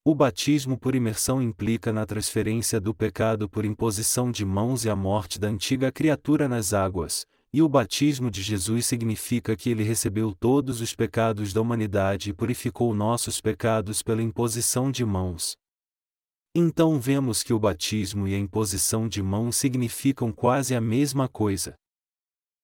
O 0.06 0.14
batismo 0.14 0.76
por 0.76 0.94
imersão 0.94 1.40
implica 1.40 1.90
na 1.90 2.04
transferência 2.04 2.78
do 2.78 2.94
pecado 2.94 3.48
por 3.48 3.64
imposição 3.64 4.30
de 4.30 4.44
mãos 4.44 4.84
e 4.84 4.90
a 4.90 4.94
morte 4.94 5.40
da 5.40 5.48
antiga 5.48 5.90
criatura 5.90 6.46
nas 6.46 6.74
águas, 6.74 7.26
e 7.50 7.62
o 7.62 7.68
batismo 7.70 8.30
de 8.30 8.42
Jesus 8.42 8.84
significa 8.84 9.56
que 9.56 9.70
ele 9.70 9.82
recebeu 9.82 10.34
todos 10.34 10.82
os 10.82 10.94
pecados 10.94 11.54
da 11.54 11.62
humanidade 11.62 12.28
e 12.28 12.34
purificou 12.34 12.92
nossos 12.92 13.40
pecados 13.40 14.02
pela 14.02 14.22
imposição 14.22 14.90
de 14.90 15.06
mãos. 15.06 15.56
Então 16.54 17.00
vemos 17.00 17.42
que 17.42 17.54
o 17.54 17.58
batismo 17.58 18.28
e 18.28 18.34
a 18.34 18.38
imposição 18.38 19.08
de 19.08 19.22
mãos 19.22 19.56
significam 19.56 20.30
quase 20.30 20.74
a 20.74 20.82
mesma 20.82 21.30
coisa. 21.30 21.76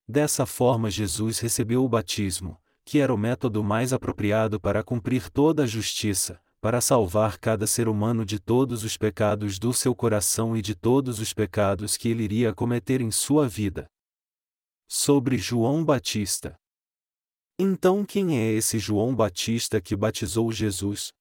Dessa 0.07 0.45
forma, 0.45 0.91
Jesus 0.91 1.39
recebeu 1.39 1.83
o 1.87 1.89
batismo, 1.89 2.61
que 2.85 2.99
era 2.99 3.15
o 3.15 3.17
método 3.17 3.65
mais 3.65 3.95
apropriado 3.95 4.61
para 4.61 4.85
cumprir 4.85 5.31
toda 5.31 5.63
a 5.63 5.67
justiça, 5.67 6.39
para 6.61 6.81
salvar 6.81 7.39
cada 7.39 7.67
ser 7.67 7.89
humano 7.89 8.25
de 8.25 8.39
todos 8.39 8.85
os 8.85 8.97
pecados 8.97 9.59
do 9.59 9.73
seu 9.73 9.95
coração 9.95 10.57
e 10.57 10.61
de 10.61 10.75
todos 10.75 11.19
os 11.19 11.33
pecados 11.33 11.97
que 11.97 12.09
ele 12.09 12.23
iria 12.23 12.55
cometer 12.55 13.01
em 13.01 13.11
sua 13.11 13.49
vida. 13.49 13.87
Sobre 14.87 15.39
João 15.39 15.85
Batista. 15.85 16.55
Então, 17.59 18.05
quem 18.05 18.39
é 18.39 18.53
esse 18.53 18.79
João 18.79 19.15
Batista 19.15 19.81
que 19.81 19.97
batizou 19.97 20.53
Jesus? 20.53 21.13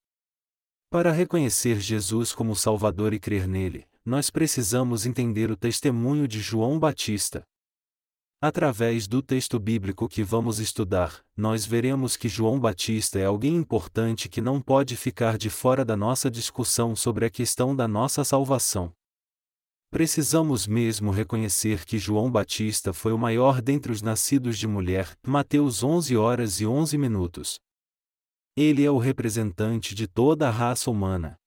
Para 0.89 1.11
reconhecer 1.11 1.79
Jesus 1.79 2.33
como 2.33 2.55
Salvador 2.55 3.13
e 3.13 3.19
crer 3.19 3.47
nele, 3.47 3.85
nós 4.03 4.29
precisamos 4.29 5.05
entender 5.05 5.51
o 5.51 5.55
testemunho 5.55 6.27
de 6.27 6.39
João 6.39 6.79
Batista. 6.79 7.43
Através 8.41 9.05
do 9.05 9.21
texto 9.21 9.59
bíblico 9.59 10.07
que 10.07 10.23
vamos 10.23 10.59
estudar, 10.59 11.21
nós 11.35 11.65
veremos 11.65 12.15
que 12.15 12.29
João 12.29 12.57
Batista 12.57 13.19
é 13.19 13.25
alguém 13.25 13.53
importante 13.53 14.29
que 14.29 14.39
não 14.39 14.61
pode 14.61 14.95
ficar 14.95 15.37
de 15.37 15.49
fora 15.49 15.83
da 15.83 15.97
nossa 15.97 16.31
discussão 16.31 16.95
sobre 16.95 17.25
a 17.25 17.29
questão 17.29 17.75
da 17.75 17.85
nossa 17.85 18.23
salvação. 18.23 18.93
Precisamos 19.91 20.65
mesmo 20.67 21.11
reconhecer 21.11 21.83
que 21.83 21.99
João 21.99 22.31
Batista 22.31 22.93
foi 22.93 23.11
o 23.11 23.17
maior 23.17 23.61
dentre 23.61 23.91
os 23.91 24.01
nascidos 24.01 24.57
de 24.57 24.67
mulher, 24.67 25.17
Mateus 25.21 25.83
11 25.83 26.15
horas 26.15 26.61
e 26.61 26.65
11 26.65 26.97
minutos. 26.97 27.59
Ele 28.55 28.85
é 28.85 28.91
o 28.91 28.99
representante 28.99 29.93
de 29.93 30.07
toda 30.07 30.47
a 30.47 30.51
raça 30.51 30.89
humana. 30.89 31.37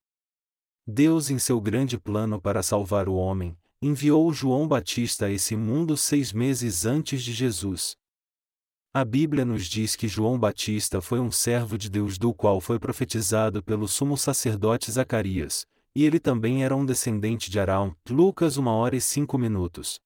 Deus, 0.86 1.30
em 1.30 1.38
seu 1.38 1.58
grande 1.58 1.98
plano 1.98 2.38
para 2.38 2.62
salvar 2.62 3.08
o 3.08 3.14
homem, 3.14 3.56
enviou 3.82 4.32
João 4.32 4.68
Batista 4.68 5.26
a 5.26 5.30
esse 5.30 5.56
mundo 5.56 5.96
seis 5.96 6.32
meses 6.32 6.86
antes 6.86 7.20
de 7.20 7.32
Jesus. 7.32 7.96
A 8.94 9.04
Bíblia 9.04 9.44
nos 9.44 9.66
diz 9.66 9.96
que 9.96 10.06
João 10.06 10.38
Batista 10.38 11.00
foi 11.00 11.18
um 11.18 11.32
servo 11.32 11.76
de 11.76 11.90
Deus 11.90 12.16
do 12.16 12.32
qual 12.32 12.60
foi 12.60 12.78
profetizado 12.78 13.60
pelo 13.60 13.88
sumo 13.88 14.16
sacerdote 14.16 14.92
Zacarias, 14.92 15.66
e 15.96 16.04
ele 16.04 16.20
também 16.20 16.62
era 16.62 16.76
um 16.76 16.86
descendente 16.86 17.50
de 17.50 17.58
Arão. 17.58 17.96
Lucas 18.08 18.56
1 18.56 18.66
hora 18.68 18.94
e 18.94 19.00
5 19.00 19.36
minutos. 19.36 19.98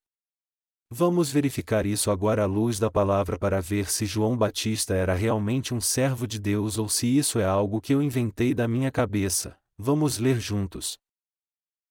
Vamos 0.89 1.29
verificar 1.29 1.85
isso 1.85 2.09
agora 2.09 2.43
à 2.43 2.45
luz 2.47 2.79
da 2.79 2.89
palavra 2.89 3.37
para 3.37 3.61
ver 3.61 3.91
se 3.91 4.07
João 4.07 4.35
Batista 4.35 4.95
era 4.95 5.13
realmente 5.13 5.73
um 5.73 5.81
servo 5.81 6.25
de 6.25 6.39
Deus 6.39 6.79
ou 6.79 6.89
se 6.89 7.05
isso 7.05 7.37
é 7.37 7.45
algo 7.45 7.79
que 7.79 7.93
eu 7.93 8.01
inventei 8.01 8.55
da 8.55 8.67
minha 8.67 8.89
cabeça. 8.89 9.55
Vamos 9.77 10.17
ler 10.17 10.39
juntos. 10.39 10.97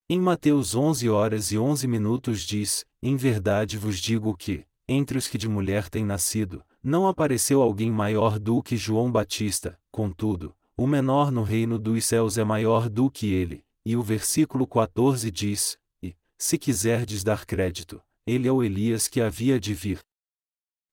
Em 0.09 0.21
Mateus 0.21 0.77
11 0.77 1.09
horas 1.11 1.51
e 1.51 1.59
11 1.59 1.89
minutos 1.89 2.43
diz: 2.43 2.87
Em 3.03 3.17
verdade 3.17 3.77
vos 3.77 3.99
digo 3.99 4.37
que, 4.37 4.65
entre 4.87 5.19
os 5.19 5.27
que 5.27 5.37
de 5.37 5.49
mulher 5.49 5.89
têm 5.89 6.05
nascido, 6.05 6.63
não 6.81 7.09
apareceu 7.09 7.61
alguém 7.61 7.91
maior 7.91 8.39
do 8.39 8.63
que 8.63 8.77
João 8.77 9.11
Batista, 9.11 9.77
contudo, 9.91 10.55
o 10.77 10.87
menor 10.87 11.33
no 11.33 11.43
reino 11.43 11.77
dos 11.77 12.05
céus 12.05 12.39
é 12.39 12.45
maior 12.45 12.89
do 12.89 13.11
que 13.11 13.33
ele. 13.33 13.65
E 13.85 13.97
o 13.97 14.03
versículo 14.03 14.65
14 14.65 15.29
diz: 15.29 15.77
E, 16.01 16.15
se 16.39 16.57
quiserdes 16.57 17.25
dar 17.25 17.45
crédito, 17.45 18.01
ele 18.25 18.47
é 18.47 18.53
o 18.53 18.63
Elias 18.63 19.09
que 19.09 19.21
havia 19.21 19.59
de 19.59 19.75
vir. 19.75 19.99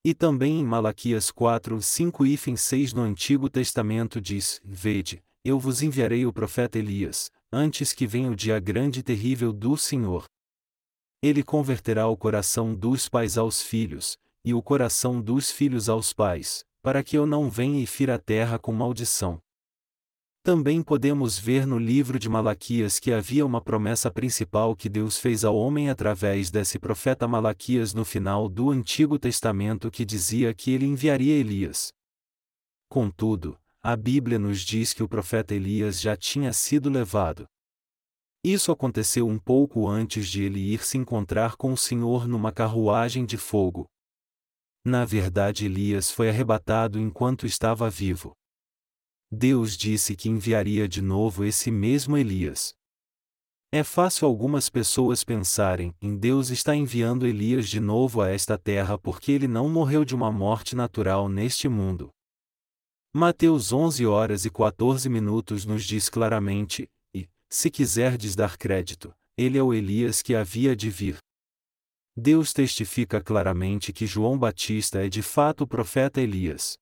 E 0.04 0.16
também 0.16 0.60
em 0.60 0.66
Malaquias 0.66 1.30
4, 1.30 1.80
5 1.80 2.26
e 2.26 2.58
6 2.58 2.94
no 2.94 3.04
Antigo 3.04 3.48
Testamento 3.48 4.20
diz: 4.20 4.60
Vede, 4.66 5.24
eu 5.46 5.60
vos 5.60 5.84
enviarei 5.84 6.26
o 6.26 6.34
profeta 6.34 6.80
Elias, 6.80 7.30
antes 7.54 7.94
que 7.94 8.08
venha 8.08 8.32
o 8.32 8.36
dia 8.36 8.60
grande 8.60 9.02
e 9.02 9.04
terrível 9.04 9.54
do 9.54 9.78
Senhor. 9.78 10.26
Ele 11.22 11.44
converterá 11.44 12.08
o 12.08 12.18
coração 12.18 12.74
dos 12.74 13.08
pais 13.08 13.38
aos 13.38 13.62
filhos, 13.62 14.18
e 14.44 14.54
o 14.54 14.62
coração 14.62 15.22
dos 15.22 15.52
filhos 15.52 15.88
aos 15.88 16.12
pais, 16.12 16.66
para 16.82 17.04
que 17.04 17.16
eu 17.16 17.28
não 17.28 17.50
venha 17.50 17.82
e 17.82 17.86
fira 17.86 18.16
a 18.16 18.20
terra 18.20 18.58
com 18.58 18.74
maldição. 18.74 19.40
Também 20.44 20.82
podemos 20.82 21.40
ver 21.40 21.66
no 21.66 21.78
livro 21.78 22.20
de 22.20 22.28
Malaquias 22.28 23.00
que 23.00 23.14
havia 23.14 23.46
uma 23.46 23.62
promessa 23.62 24.12
principal 24.12 24.76
que 24.76 24.90
Deus 24.90 25.18
fez 25.18 25.46
ao 25.46 25.56
homem 25.56 25.90
através 25.90 26.52
desse 26.52 26.78
profeta 26.78 27.26
Malaquias 27.26 27.94
no 27.94 28.04
final 28.04 28.50
do 28.50 28.70
Antigo 28.70 29.18
Testamento 29.18 29.90
que 29.90 30.04
dizia 30.04 30.54
que 30.54 30.72
ele 30.72 30.86
enviaria 30.86 31.34
Elias. 31.34 31.94
Contudo, 32.90 33.58
a 33.86 33.98
Bíblia 33.98 34.40
nos 34.40 34.62
diz 34.62 34.94
que 34.94 35.04
o 35.04 35.10
profeta 35.10 35.54
Elias 35.54 36.00
já 36.00 36.16
tinha 36.16 36.54
sido 36.54 36.90
levado. 36.90 37.46
Isso 38.42 38.72
aconteceu 38.72 39.28
um 39.28 39.38
pouco 39.38 39.90
antes 39.90 40.30
de 40.30 40.42
ele 40.42 40.60
ir 40.60 40.86
se 40.86 40.98
encontrar 40.98 41.58
com 41.58 41.74
o 41.74 41.78
Senhor 41.78 42.26
numa 42.26 42.50
carruagem 42.50 43.26
de 43.26 43.38
fogo. 43.38 43.86
Na 44.86 45.04
verdade, 45.04 45.66
Elias 45.66 46.10
foi 46.10 46.30
arrebatado 46.30 46.98
enquanto 46.98 47.46
estava 47.46 47.90
vivo. 47.90 48.32
Deus 49.30 49.76
disse 49.76 50.16
que 50.16 50.30
enviaria 50.30 50.88
de 50.88 51.02
novo 51.02 51.44
esse 51.44 51.70
mesmo 51.70 52.18
Elias. 52.18 52.74
É 53.70 53.84
fácil 53.84 54.28
algumas 54.28 54.70
pessoas 54.70 55.26
pensarem 55.26 55.94
em 56.02 56.16
Deus 56.16 56.52
está 56.52 56.74
enviando 56.74 57.28
Elias 57.28 57.68
de 57.68 57.82
novo 57.82 58.22
a 58.22 58.30
esta 58.30 58.58
terra 58.58 58.98
porque 58.98 59.34
ele 59.34 59.48
não 59.48 59.68
morreu 59.68 60.06
de 60.06 60.16
uma 60.16 60.32
morte 60.32 60.74
natural 60.74 61.28
neste 61.28 61.68
mundo. 61.68 62.14
Mateus 63.16 63.72
11 63.72 64.08
horas 64.08 64.44
e 64.44 64.50
14 64.50 65.08
minutos 65.08 65.68
nos 65.68 65.86
diz 65.86 66.10
claramente, 66.10 66.90
e, 67.14 67.30
se 67.48 67.70
quiserdes 67.70 68.36
dar 68.36 68.58
crédito, 68.58 69.14
ele 69.38 69.56
é 69.56 69.62
o 69.62 69.72
Elias 69.72 70.24
que 70.24 70.34
havia 70.34 70.76
de 70.76 70.90
vir. 70.90 71.18
Deus 72.18 72.52
testifica 72.52 73.22
claramente 73.22 73.94
que 73.94 74.08
João 74.08 74.36
Batista 74.36 75.06
é 75.06 75.10
de 75.10 75.22
fato 75.22 75.64
o 75.64 75.68
profeta 75.68 76.20
Elias. 76.20 76.76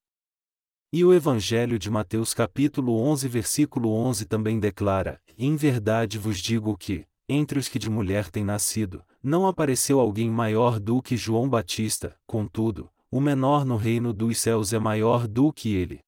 E 0.90 1.04
o 1.04 1.12
Evangelho 1.12 1.78
de 1.78 1.90
Mateus 1.90 2.32
capítulo 2.32 2.96
11 2.96 3.28
versículo 3.28 3.92
11 3.92 4.24
também 4.24 4.58
declara: 4.58 5.20
Em 5.36 5.54
verdade 5.54 6.16
vos 6.16 6.38
digo 6.38 6.78
que, 6.78 7.06
entre 7.28 7.58
os 7.58 7.68
que 7.68 7.78
de 7.78 7.90
mulher 7.90 8.30
têm 8.30 8.42
nascido, 8.42 9.04
não 9.22 9.46
apareceu 9.46 10.00
alguém 10.00 10.30
maior 10.30 10.80
do 10.80 11.02
que 11.02 11.14
João 11.14 11.46
Batista, 11.46 12.16
contudo, 12.26 12.90
o 13.10 13.20
menor 13.20 13.66
no 13.66 13.76
reino 13.76 14.14
dos 14.14 14.38
céus 14.38 14.72
é 14.72 14.78
maior 14.78 15.28
do 15.28 15.52
que 15.52 15.74
ele. 15.74 16.00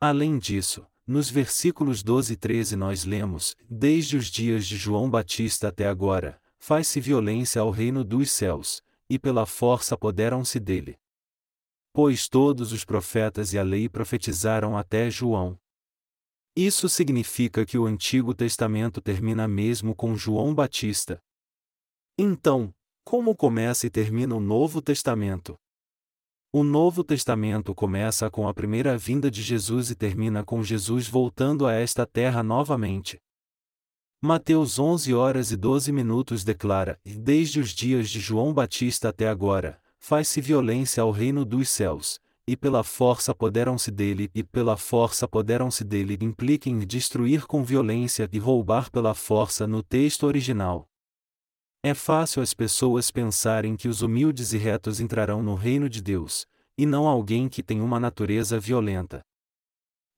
Além 0.00 0.38
disso, 0.38 0.86
nos 1.06 1.30
versículos 1.30 2.02
12 2.02 2.32
e 2.32 2.36
13 2.36 2.76
nós 2.76 3.04
lemos: 3.04 3.56
Desde 3.68 4.16
os 4.16 4.26
dias 4.26 4.66
de 4.66 4.76
João 4.76 5.08
Batista 5.08 5.68
até 5.68 5.86
agora, 5.86 6.40
faz-se 6.58 7.00
violência 7.00 7.60
ao 7.60 7.70
reino 7.70 8.04
dos 8.04 8.30
céus, 8.30 8.82
e 9.08 9.18
pela 9.18 9.46
força 9.46 9.94
apoderam-se 9.94 10.58
dele 10.58 10.98
pois 11.94 12.28
todos 12.28 12.72
os 12.72 12.84
profetas 12.84 13.52
e 13.52 13.58
a 13.58 13.62
lei 13.62 13.88
profetizaram 13.88 14.76
até 14.76 15.08
João. 15.08 15.56
Isso 16.56 16.88
significa 16.88 17.64
que 17.64 17.78
o 17.78 17.86
Antigo 17.86 18.34
Testamento 18.34 19.00
termina 19.00 19.46
mesmo 19.46 19.94
com 19.94 20.16
João 20.16 20.52
Batista. 20.52 21.22
Então, 22.18 22.74
como 23.04 23.34
começa 23.36 23.86
e 23.86 23.90
termina 23.90 24.34
o 24.34 24.40
Novo 24.40 24.82
Testamento? 24.82 25.56
O 26.56 26.62
Novo 26.62 27.02
Testamento 27.02 27.74
começa 27.74 28.30
com 28.30 28.46
a 28.46 28.54
primeira 28.54 28.96
vinda 28.96 29.28
de 29.28 29.42
Jesus 29.42 29.90
e 29.90 29.96
termina 29.96 30.44
com 30.44 30.62
Jesus 30.62 31.08
voltando 31.08 31.66
a 31.66 31.72
esta 31.72 32.06
terra 32.06 32.44
novamente. 32.44 33.20
Mateus 34.22 34.78
11 34.78 35.12
horas 35.14 35.50
e 35.50 35.56
12 35.56 35.90
minutos 35.90 36.44
declara: 36.44 36.96
Desde 37.04 37.58
os 37.58 37.70
dias 37.70 38.08
de 38.08 38.20
João 38.20 38.54
Batista 38.54 39.08
até 39.08 39.28
agora, 39.28 39.80
faz-se 39.98 40.40
violência 40.40 41.02
ao 41.02 41.10
reino 41.10 41.44
dos 41.44 41.68
céus, 41.68 42.20
e 42.46 42.56
pela 42.56 42.84
força 42.84 43.32
apoderam-se 43.32 43.90
dele, 43.90 44.30
e 44.32 44.44
pela 44.44 44.76
força 44.76 45.24
apoderam-se 45.24 45.82
dele 45.82 46.16
implica 46.20 46.70
em 46.70 46.78
destruir 46.86 47.48
com 47.48 47.64
violência 47.64 48.28
e 48.32 48.38
roubar 48.38 48.92
pela 48.92 49.12
força 49.12 49.66
no 49.66 49.82
texto 49.82 50.22
original. 50.22 50.88
É 51.86 51.92
fácil 51.92 52.40
as 52.40 52.54
pessoas 52.54 53.10
pensarem 53.10 53.76
que 53.76 53.88
os 53.88 54.00
humildes 54.00 54.54
e 54.54 54.56
retos 54.56 55.00
entrarão 55.00 55.42
no 55.42 55.54
reino 55.54 55.86
de 55.86 56.00
Deus, 56.00 56.46
e 56.78 56.86
não 56.86 57.06
alguém 57.06 57.46
que 57.46 57.62
tem 57.62 57.82
uma 57.82 58.00
natureza 58.00 58.58
violenta. 58.58 59.20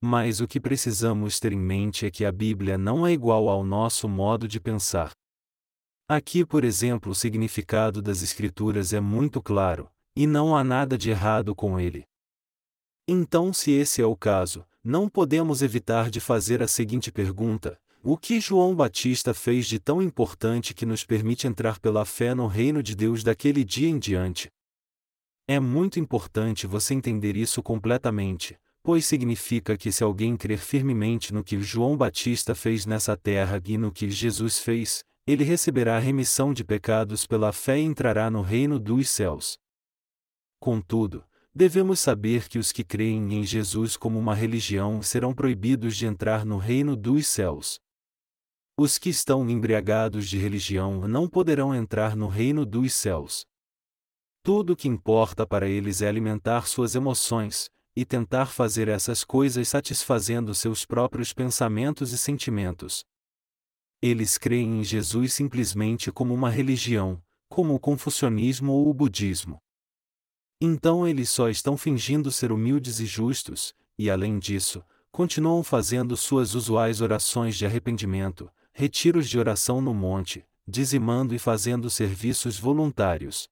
Mas 0.00 0.38
o 0.40 0.46
que 0.46 0.60
precisamos 0.60 1.40
ter 1.40 1.52
em 1.52 1.58
mente 1.58 2.06
é 2.06 2.10
que 2.10 2.24
a 2.24 2.30
Bíblia 2.30 2.78
não 2.78 3.04
é 3.04 3.10
igual 3.10 3.48
ao 3.48 3.64
nosso 3.64 4.08
modo 4.08 4.46
de 4.46 4.60
pensar. 4.60 5.10
Aqui, 6.08 6.46
por 6.46 6.62
exemplo, 6.62 7.10
o 7.10 7.16
significado 7.16 8.00
das 8.00 8.22
Escrituras 8.22 8.92
é 8.92 9.00
muito 9.00 9.42
claro, 9.42 9.90
e 10.14 10.24
não 10.24 10.56
há 10.56 10.62
nada 10.62 10.96
de 10.96 11.10
errado 11.10 11.52
com 11.52 11.80
ele. 11.80 12.04
Então, 13.08 13.52
se 13.52 13.72
esse 13.72 14.00
é 14.00 14.06
o 14.06 14.14
caso, 14.14 14.64
não 14.84 15.08
podemos 15.08 15.62
evitar 15.62 16.10
de 16.10 16.20
fazer 16.20 16.62
a 16.62 16.68
seguinte 16.68 17.10
pergunta: 17.10 17.76
o 18.08 18.16
que 18.16 18.38
João 18.38 18.72
Batista 18.72 19.34
fez 19.34 19.66
de 19.66 19.80
tão 19.80 20.00
importante 20.00 20.72
que 20.72 20.86
nos 20.86 21.02
permite 21.04 21.48
entrar 21.48 21.80
pela 21.80 22.04
fé 22.04 22.36
no 22.36 22.46
reino 22.46 22.80
de 22.80 22.94
Deus 22.94 23.24
daquele 23.24 23.64
dia 23.64 23.88
em 23.88 23.98
diante? 23.98 24.48
É 25.48 25.58
muito 25.58 25.98
importante 25.98 26.68
você 26.68 26.94
entender 26.94 27.36
isso 27.36 27.60
completamente, 27.60 28.56
pois 28.80 29.04
significa 29.06 29.76
que 29.76 29.90
se 29.90 30.04
alguém 30.04 30.36
crer 30.36 30.58
firmemente 30.58 31.34
no 31.34 31.42
que 31.42 31.60
João 31.60 31.96
Batista 31.96 32.54
fez 32.54 32.86
nessa 32.86 33.16
terra 33.16 33.60
e 33.64 33.76
no 33.76 33.90
que 33.90 34.08
Jesus 34.08 34.60
fez, 34.60 35.02
ele 35.26 35.42
receberá 35.42 35.96
a 35.96 36.00
remissão 36.00 36.52
de 36.52 36.62
pecados 36.62 37.26
pela 37.26 37.52
fé 37.52 37.80
e 37.80 37.82
entrará 37.82 38.30
no 38.30 38.40
reino 38.40 38.78
dos 38.78 39.10
céus. 39.10 39.58
Contudo, 40.60 41.24
devemos 41.52 41.98
saber 41.98 42.48
que 42.48 42.56
os 42.60 42.70
que 42.70 42.84
creem 42.84 43.34
em 43.34 43.42
Jesus 43.42 43.96
como 43.96 44.16
uma 44.16 44.32
religião 44.32 45.02
serão 45.02 45.34
proibidos 45.34 45.96
de 45.96 46.06
entrar 46.06 46.46
no 46.46 46.56
reino 46.56 46.94
dos 46.94 47.26
céus. 47.26 47.84
Os 48.78 48.98
que 48.98 49.08
estão 49.08 49.48
embriagados 49.48 50.28
de 50.28 50.36
religião 50.36 51.08
não 51.08 51.26
poderão 51.26 51.74
entrar 51.74 52.14
no 52.14 52.28
reino 52.28 52.66
dos 52.66 52.92
céus. 52.94 53.46
Tudo 54.42 54.74
o 54.74 54.76
que 54.76 54.86
importa 54.86 55.46
para 55.46 55.66
eles 55.66 56.02
é 56.02 56.08
alimentar 56.08 56.66
suas 56.66 56.94
emoções, 56.94 57.70
e 57.96 58.04
tentar 58.04 58.46
fazer 58.46 58.88
essas 58.88 59.24
coisas 59.24 59.66
satisfazendo 59.66 60.54
seus 60.54 60.84
próprios 60.84 61.32
pensamentos 61.32 62.12
e 62.12 62.18
sentimentos. 62.18 63.02
Eles 64.02 64.36
creem 64.36 64.80
em 64.80 64.84
Jesus 64.84 65.32
simplesmente 65.32 66.12
como 66.12 66.34
uma 66.34 66.50
religião, 66.50 67.22
como 67.48 67.74
o 67.74 67.80
confucionismo 67.80 68.72
ou 68.72 68.90
o 68.90 68.94
budismo. 68.94 69.58
Então 70.60 71.08
eles 71.08 71.30
só 71.30 71.48
estão 71.48 71.78
fingindo 71.78 72.30
ser 72.30 72.52
humildes 72.52 73.00
e 73.00 73.06
justos, 73.06 73.74
e 73.98 74.10
além 74.10 74.38
disso, 74.38 74.84
continuam 75.10 75.62
fazendo 75.62 76.14
suas 76.14 76.54
usuais 76.54 77.00
orações 77.00 77.56
de 77.56 77.64
arrependimento, 77.64 78.50
retiros 78.78 79.26
de 79.26 79.38
oração 79.38 79.80
no 79.80 79.94
monte, 79.94 80.44
dizimando 80.68 81.34
e 81.34 81.38
fazendo 81.38 81.88
serviços 81.88 82.58
voluntários. 82.58 83.48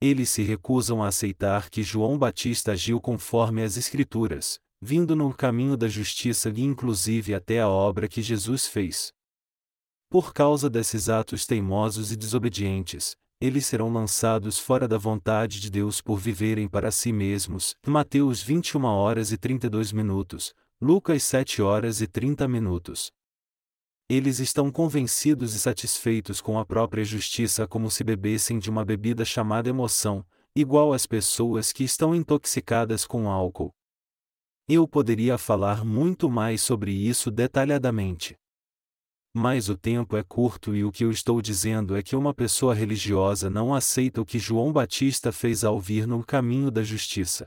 Eles 0.00 0.30
se 0.30 0.42
recusam 0.42 1.02
a 1.02 1.08
aceitar 1.08 1.68
que 1.68 1.82
João 1.82 2.16
Batista 2.16 2.72
agiu 2.72 2.98
conforme 2.98 3.62
as 3.62 3.76
Escrituras, 3.76 4.58
vindo 4.80 5.14
no 5.14 5.34
caminho 5.34 5.76
da 5.76 5.86
justiça 5.86 6.48
e 6.48 6.62
inclusive 6.62 7.34
até 7.34 7.60
a 7.60 7.68
obra 7.68 8.08
que 8.08 8.22
Jesus 8.22 8.66
fez. 8.66 9.12
Por 10.08 10.32
causa 10.32 10.70
desses 10.70 11.10
atos 11.10 11.44
teimosos 11.44 12.10
e 12.10 12.16
desobedientes, 12.16 13.14
eles 13.38 13.66
serão 13.66 13.92
lançados 13.92 14.58
fora 14.58 14.88
da 14.88 14.96
vontade 14.96 15.60
de 15.60 15.70
Deus 15.70 16.00
por 16.00 16.18
viverem 16.18 16.66
para 16.66 16.90
si 16.90 17.12
mesmos. 17.12 17.74
Mateus 17.86 18.42
21 18.42 18.82
horas 18.82 19.30
e 19.30 19.36
32 19.36 19.92
minutos, 19.92 20.54
Lucas 20.80 21.22
7 21.22 21.60
horas 21.60 22.00
e 22.00 22.06
30 22.06 22.48
minutos. 22.48 23.12
Eles 24.08 24.38
estão 24.38 24.70
convencidos 24.70 25.54
e 25.54 25.58
satisfeitos 25.58 26.40
com 26.40 26.58
a 26.58 26.66
própria 26.66 27.04
justiça 27.04 27.66
como 27.66 27.90
se 27.90 28.04
bebessem 28.04 28.58
de 28.58 28.68
uma 28.68 28.84
bebida 28.84 29.24
chamada 29.24 29.68
emoção, 29.68 30.24
igual 30.54 30.92
às 30.92 31.06
pessoas 31.06 31.72
que 31.72 31.84
estão 31.84 32.14
intoxicadas 32.14 33.06
com 33.06 33.30
álcool. 33.30 33.72
Eu 34.68 34.86
poderia 34.86 35.38
falar 35.38 35.84
muito 35.84 36.30
mais 36.30 36.62
sobre 36.62 36.92
isso 36.92 37.30
detalhadamente. 37.30 38.36
Mas 39.34 39.70
o 39.70 39.76
tempo 39.76 40.16
é 40.16 40.22
curto 40.22 40.74
e 40.76 40.84
o 40.84 40.92
que 40.92 41.04
eu 41.04 41.10
estou 41.10 41.40
dizendo 41.40 41.96
é 41.96 42.02
que 42.02 42.14
uma 42.14 42.34
pessoa 42.34 42.74
religiosa 42.74 43.48
não 43.48 43.74
aceita 43.74 44.20
o 44.20 44.26
que 44.26 44.38
João 44.38 44.70
Batista 44.72 45.32
fez 45.32 45.64
ao 45.64 45.80
vir 45.80 46.06
no 46.06 46.22
caminho 46.22 46.70
da 46.70 46.82
justiça. 46.82 47.46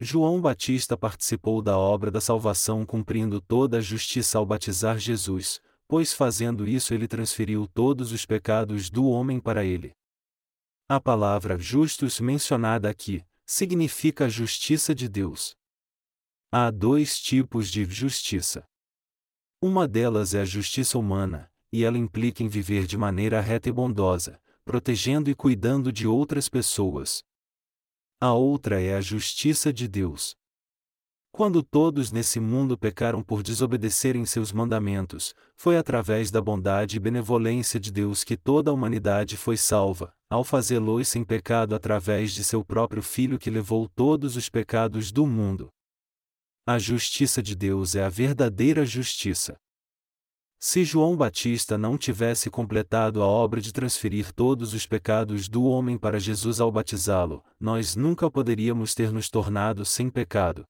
João 0.00 0.40
Batista 0.40 0.96
participou 0.96 1.62
da 1.62 1.78
obra 1.78 2.10
da 2.10 2.20
salvação 2.20 2.84
cumprindo 2.84 3.40
toda 3.40 3.78
a 3.78 3.80
justiça 3.80 4.38
ao 4.38 4.44
batizar 4.44 4.98
Jesus, 4.98 5.60
pois 5.86 6.12
fazendo 6.12 6.66
isso 6.66 6.92
ele 6.92 7.06
transferiu 7.06 7.68
todos 7.68 8.10
os 8.10 8.26
pecados 8.26 8.90
do 8.90 9.06
homem 9.06 9.38
para 9.38 9.64
ele. 9.64 9.92
A 10.88 11.00
palavra 11.00 11.58
justus 11.58 12.20
mencionada 12.20 12.90
aqui 12.90 13.24
significa 13.46 14.26
a 14.26 14.28
justiça 14.28 14.94
de 14.94 15.08
Deus. 15.08 15.56
Há 16.50 16.70
dois 16.70 17.20
tipos 17.20 17.70
de 17.70 17.84
justiça. 17.84 18.66
Uma 19.62 19.88
delas 19.88 20.34
é 20.34 20.40
a 20.40 20.44
justiça 20.44 20.98
humana, 20.98 21.50
e 21.72 21.84
ela 21.84 21.98
implica 21.98 22.42
em 22.42 22.48
viver 22.48 22.86
de 22.86 22.98
maneira 22.98 23.40
reta 23.40 23.68
e 23.68 23.72
bondosa, 23.72 24.40
protegendo 24.64 25.30
e 25.30 25.34
cuidando 25.34 25.92
de 25.92 26.06
outras 26.06 26.48
pessoas. 26.48 27.24
A 28.26 28.32
outra 28.32 28.80
é 28.80 28.94
a 28.94 29.02
justiça 29.02 29.70
de 29.70 29.86
Deus. 29.86 30.34
Quando 31.30 31.62
todos 31.62 32.10
nesse 32.10 32.40
mundo 32.40 32.78
pecaram 32.78 33.22
por 33.22 33.42
desobedecerem 33.42 34.24
seus 34.24 34.50
mandamentos, 34.50 35.34
foi 35.54 35.76
através 35.76 36.30
da 36.30 36.40
bondade 36.40 36.96
e 36.96 36.98
benevolência 36.98 37.78
de 37.78 37.92
Deus 37.92 38.24
que 38.24 38.34
toda 38.34 38.70
a 38.70 38.72
humanidade 38.72 39.36
foi 39.36 39.58
salva, 39.58 40.10
ao 40.30 40.42
fazê-los 40.42 41.06
sem 41.06 41.22
pecado 41.22 41.74
através 41.74 42.32
de 42.32 42.42
seu 42.42 42.64
próprio 42.64 43.02
Filho 43.02 43.38
que 43.38 43.50
levou 43.50 43.90
todos 43.90 44.36
os 44.36 44.48
pecados 44.48 45.12
do 45.12 45.26
mundo. 45.26 45.68
A 46.66 46.78
justiça 46.78 47.42
de 47.42 47.54
Deus 47.54 47.94
é 47.94 48.04
a 48.04 48.08
verdadeira 48.08 48.86
justiça. 48.86 49.54
Se 50.66 50.82
João 50.82 51.14
Batista 51.14 51.76
não 51.76 51.98
tivesse 51.98 52.48
completado 52.48 53.22
a 53.22 53.26
obra 53.26 53.60
de 53.60 53.70
transferir 53.70 54.32
todos 54.32 54.72
os 54.72 54.86
pecados 54.86 55.46
do 55.46 55.64
homem 55.64 55.98
para 55.98 56.18
Jesus 56.18 56.58
ao 56.58 56.72
batizá-lo, 56.72 57.44
nós 57.60 57.94
nunca 57.94 58.30
poderíamos 58.30 58.94
ter 58.94 59.12
nos 59.12 59.28
tornado 59.28 59.84
sem 59.84 60.08
pecado. 60.08 60.64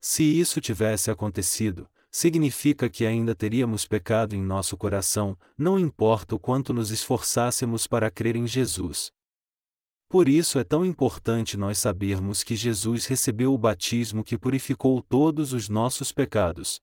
Se 0.00 0.22
isso 0.22 0.60
tivesse 0.60 1.10
acontecido, 1.10 1.90
significa 2.12 2.88
que 2.88 3.04
ainda 3.04 3.34
teríamos 3.34 3.84
pecado 3.84 4.36
em 4.36 4.40
nosso 4.40 4.76
coração, 4.76 5.36
não 5.58 5.80
importa 5.80 6.36
o 6.36 6.38
quanto 6.38 6.72
nos 6.72 6.92
esforçássemos 6.92 7.88
para 7.88 8.08
crer 8.08 8.36
em 8.36 8.46
Jesus. 8.46 9.10
Por 10.08 10.28
isso 10.28 10.60
é 10.60 10.64
tão 10.64 10.86
importante 10.86 11.56
nós 11.56 11.76
sabermos 11.78 12.44
que 12.44 12.54
Jesus 12.54 13.06
recebeu 13.06 13.52
o 13.52 13.58
batismo 13.58 14.22
que 14.22 14.38
purificou 14.38 15.02
todos 15.02 15.52
os 15.52 15.68
nossos 15.68 16.12
pecados. 16.12 16.80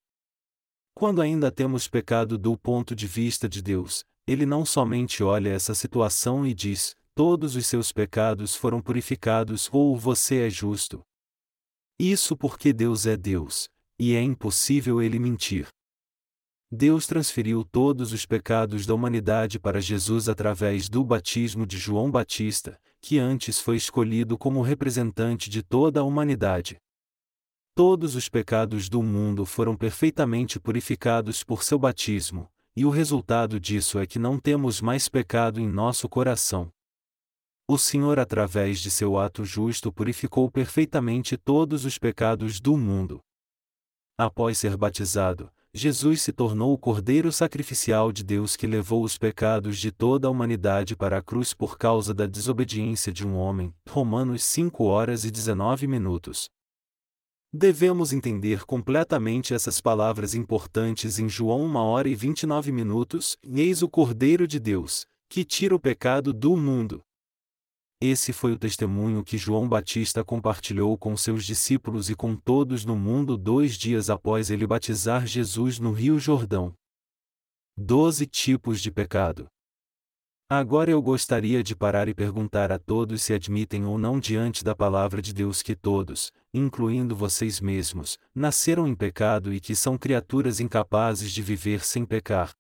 Quando 1.00 1.22
ainda 1.22 1.50
temos 1.50 1.88
pecado 1.88 2.38
do 2.38 2.58
ponto 2.58 2.94
de 2.94 3.08
vista 3.08 3.48
de 3.48 3.62
Deus, 3.62 4.04
ele 4.28 4.46
não 4.46 4.66
somente 4.66 5.24
olha 5.24 5.48
essa 5.48 5.74
situação 5.74 6.46
e 6.46 6.54
diz: 6.54 6.94
todos 7.16 7.56
os 7.56 7.66
seus 7.68 7.94
pecados 7.94 8.54
foram 8.54 8.82
purificados 8.82 9.70
ou 9.72 9.96
você 9.96 10.46
é 10.46 10.50
justo. 10.50 11.02
Isso 11.98 12.36
porque 12.36 12.74
Deus 12.74 13.06
é 13.06 13.16
Deus, 13.16 13.70
e 13.98 14.14
é 14.14 14.22
impossível 14.22 15.02
ele 15.02 15.20
mentir. 15.20 15.70
Deus 16.70 17.08
transferiu 17.08 17.64
todos 17.64 18.12
os 18.12 18.26
pecados 18.26 18.86
da 18.86 18.94
humanidade 18.94 19.58
para 19.58 19.80
Jesus 19.80 20.28
através 20.28 20.90
do 20.90 21.02
batismo 21.02 21.66
de 21.66 21.78
João 21.78 22.12
Batista, 22.12 22.78
que 23.00 23.18
antes 23.18 23.58
foi 23.58 23.78
escolhido 23.78 24.38
como 24.38 24.62
representante 24.62 25.50
de 25.50 25.64
toda 25.64 26.02
a 26.02 26.04
humanidade. 26.04 26.78
Todos 27.80 28.14
os 28.14 28.28
pecados 28.28 28.90
do 28.90 29.02
mundo 29.02 29.46
foram 29.46 29.74
perfeitamente 29.74 30.60
purificados 30.60 31.46
por 31.46 31.64
seu 31.64 31.80
batismo, 31.80 32.52
e 32.76 32.84
o 32.84 32.90
resultado 32.90 33.58
disso 33.58 34.00
é 34.00 34.06
que 34.06 34.20
não 34.20 34.38
temos 34.38 34.82
mais 34.82 35.08
pecado 35.08 35.62
em 35.62 35.66
nosso 35.66 36.10
coração. 36.10 36.70
O 37.66 37.78
Senhor, 37.78 38.20
através 38.20 38.82
de 38.82 38.92
seu 38.92 39.18
ato 39.18 39.46
justo, 39.46 39.94
purificou 39.94 40.52
perfeitamente 40.52 41.38
todos 41.38 41.86
os 41.86 41.98
pecados 41.98 42.60
do 42.60 42.76
mundo. 42.76 43.22
Após 44.18 44.58
ser 44.58 44.76
batizado, 44.76 45.50
Jesus 45.74 46.22
se 46.22 46.34
tornou 46.34 46.74
o 46.74 46.78
Cordeiro 46.78 47.32
sacrificial 47.32 48.12
de 48.12 48.26
Deus 48.26 48.58
que 48.58 48.68
levou 48.68 49.06
os 49.06 49.18
pecados 49.18 49.80
de 49.80 49.90
toda 49.90 50.28
a 50.28 50.30
humanidade 50.30 50.98
para 50.98 51.20
a 51.20 51.22
cruz 51.22 51.54
por 51.54 51.78
causa 51.78 52.14
da 52.14 52.26
desobediência 52.26 53.14
de 53.14 53.26
um 53.26 53.38
homem. 53.38 53.74
Romanos 53.88 54.44
5 54.44 54.84
horas 54.84 55.24
e 55.24 55.32
19 55.32 55.88
minutos. 55.88 56.50
Devemos 57.52 58.14
entender 58.14 58.64
completamente 58.64 59.56
essas 59.56 59.82
palavras 59.82 60.36
importantes 60.36 61.18
em 61.18 61.28
João 61.28 61.66
1 61.66 61.76
hora 61.78 62.08
e 62.08 62.14
29 62.14 62.72
minutos. 62.72 63.36
Eis 63.44 63.82
o 63.82 63.90
Cordeiro 63.90 64.48
de 64.48 64.60
Deus, 64.60 65.08
que 65.28 65.44
tira 65.44 65.74
o 65.74 65.80
pecado 65.80 66.32
do 66.32 66.56
mundo. 66.56 67.02
Esse 68.00 68.32
foi 68.32 68.52
o 68.52 68.58
testemunho 68.58 69.24
que 69.24 69.36
João 69.36 69.68
Batista 69.68 70.24
compartilhou 70.24 70.96
com 70.96 71.18
seus 71.18 71.44
discípulos 71.44 72.08
e 72.12 72.16
com 72.16 72.36
todos 72.36 72.86
no 72.86 72.96
mundo 72.96 73.36
dois 73.36 73.76
dias 73.76 74.12
após 74.12 74.52
ele 74.52 74.68
batizar 74.68 75.26
Jesus 75.26 75.80
no 75.80 75.92
Rio 75.92 76.20
Jordão. 76.20 76.72
Doze 77.76 78.28
tipos 78.28 78.80
de 78.80 78.92
pecado. 78.92 79.48
Agora 80.52 80.90
eu 80.90 81.00
gostaria 81.00 81.62
de 81.62 81.76
parar 81.76 82.08
e 82.08 82.14
perguntar 82.16 82.72
a 82.72 82.80
todos 82.80 83.22
se 83.22 83.34
admitem 83.34 83.86
ou 83.86 84.00
não 84.00 84.20
diante 84.20 84.64
da 84.64 84.74
palavra 84.74 85.22
de 85.22 85.32
Deus 85.32 85.62
que 85.62 85.76
todos, 85.76 86.34
incluindo 86.52 87.16
vocês 87.16 87.62
mesmos, 87.62 88.18
nasceram 88.34 88.88
em 88.88 88.96
pecado 88.96 89.54
e 89.54 89.60
que 89.60 89.76
são 89.76 89.96
criaturas 89.96 90.60
incapazes 90.60 91.32
de 91.32 91.44
viver 91.44 91.86
sem 91.86 92.04
pecar. 92.04 92.52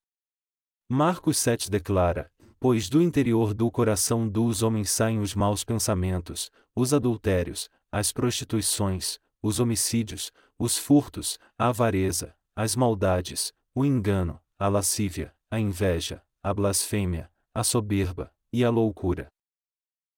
Marcos 0.87 1.39
7 1.39 1.71
declara: 1.71 2.31
pois 2.59 2.89
do 2.89 3.01
interior 3.01 3.55
do 3.55 3.71
coração 3.71 4.27
dos 4.27 4.61
homens 4.61 4.91
saem 4.91 5.19
os 5.19 5.33
maus 5.33 5.63
pensamentos, 5.63 6.51
os 6.75 6.93
adultérios, 6.93 7.69
as 7.91 8.11
prostituições, 8.11 9.17
os 9.41 9.59
homicídios, 9.59 10.31
os 10.59 10.77
furtos, 10.77 11.39
a 11.57 11.69
avareza, 11.69 12.35
as 12.55 12.75
maldades, 12.75 13.53
o 13.73 13.83
engano, 13.83 14.39
a 14.59 14.67
lascívia, 14.67 15.33
a 15.49 15.59
inveja, 15.59 16.21
a 16.43 16.53
blasfêmia, 16.53 17.31
a 17.53 17.63
soberba 17.63 18.33
e 18.53 18.63
a 18.63 18.69
loucura. 18.69 19.31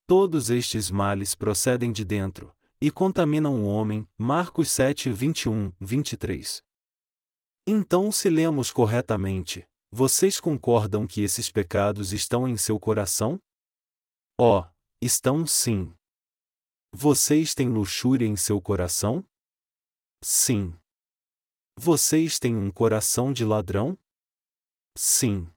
Todos 0.07 0.49
estes 0.49 0.91
males 0.91 1.35
procedem 1.35 1.91
de 1.91 2.03
dentro 2.03 2.53
e 2.81 2.91
contaminam 2.91 3.63
o 3.63 3.65
homem. 3.65 4.07
Marcos 4.17 4.71
7, 4.71 5.11
21, 5.11 5.71
23. 5.79 6.63
Então, 7.67 8.11
se 8.11 8.29
lemos 8.29 8.71
corretamente, 8.71 9.65
vocês 9.91 10.39
concordam 10.39 11.05
que 11.05 11.21
esses 11.21 11.51
pecados 11.51 12.11
estão 12.11 12.47
em 12.47 12.57
seu 12.57 12.79
coração? 12.79 13.39
Oh, 14.39 14.63
estão 15.01 15.45
sim. 15.45 15.93
Vocês 16.93 17.53
têm 17.53 17.69
luxúria 17.69 18.25
em 18.25 18.35
seu 18.35 18.61
coração? 18.61 19.25
Sim. 20.23 20.73
Vocês 21.77 22.39
têm 22.39 22.55
um 22.55 22.71
coração 22.71 23.31
de 23.31 23.45
ladrão? 23.45 23.97
Sim. 24.97 25.47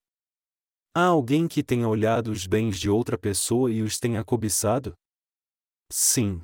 Há 0.96 1.06
alguém 1.06 1.48
que 1.48 1.60
tenha 1.64 1.88
olhado 1.88 2.30
os 2.30 2.46
bens 2.46 2.78
de 2.78 2.88
outra 2.88 3.18
pessoa 3.18 3.68
e 3.68 3.82
os 3.82 3.98
tenha 3.98 4.24
cobiçado? 4.24 4.94
Sim. 5.90 6.40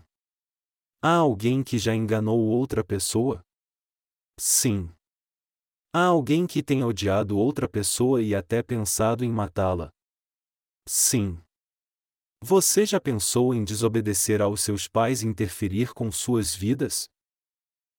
Há 1.00 1.14
alguém 1.14 1.62
que 1.62 1.78
já 1.78 1.94
enganou 1.94 2.40
outra 2.40 2.82
pessoa? 2.82 3.44
Sim. 4.40 4.92
Há 5.94 6.06
alguém 6.06 6.48
que 6.48 6.64
tenha 6.64 6.84
odiado 6.84 7.38
outra 7.38 7.68
pessoa 7.68 8.20
e 8.20 8.34
até 8.34 8.60
pensado 8.60 9.24
em 9.24 9.30
matá-la? 9.30 9.88
Sim. 10.84 11.40
Você 12.42 12.84
já 12.84 13.00
pensou 13.00 13.54
em 13.54 13.62
desobedecer 13.62 14.42
aos 14.42 14.62
seus 14.62 14.88
pais 14.88 15.22
e 15.22 15.28
interferir 15.28 15.94
com 15.94 16.10
suas 16.10 16.56
vidas? 16.56 17.08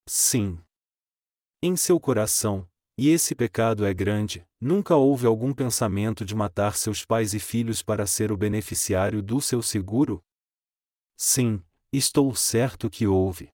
Sim. 0.05 0.61
Em 1.63 1.77
seu 1.77 1.97
coração, 1.97 2.67
e 3.01 3.09
esse 3.09 3.33
pecado 3.33 3.83
é 3.83 3.91
grande, 3.95 4.45
nunca 4.59 4.95
houve 4.95 5.25
algum 5.25 5.55
pensamento 5.55 6.23
de 6.23 6.35
matar 6.35 6.75
seus 6.75 7.03
pais 7.03 7.33
e 7.33 7.39
filhos 7.39 7.81
para 7.81 8.05
ser 8.05 8.31
o 8.31 8.37
beneficiário 8.37 9.23
do 9.23 9.41
seu 9.41 9.63
seguro? 9.63 10.23
Sim, 11.17 11.63
estou 11.91 12.35
certo 12.35 12.91
que 12.91 13.07
houve. 13.07 13.49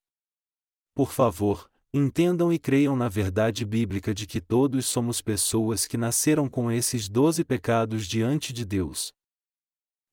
Por 0.94 1.14
favor, 1.14 1.72
Entendam 1.94 2.52
e 2.52 2.60
creiam 2.60 2.98
na 2.98 3.08
verdade 3.08 3.64
bíblica 3.64 4.14
de 4.14 4.28
que 4.28 4.42
todos 4.42 4.86
somos 4.86 5.22
pessoas 5.22 5.88
que 5.88 5.98
nasceram 5.98 6.50
com 6.50 6.70
esses 6.70 7.08
doze 7.08 7.46
pecados 7.46 8.06
diante 8.06 8.52
de 8.52 8.66
Deus. 8.66 9.14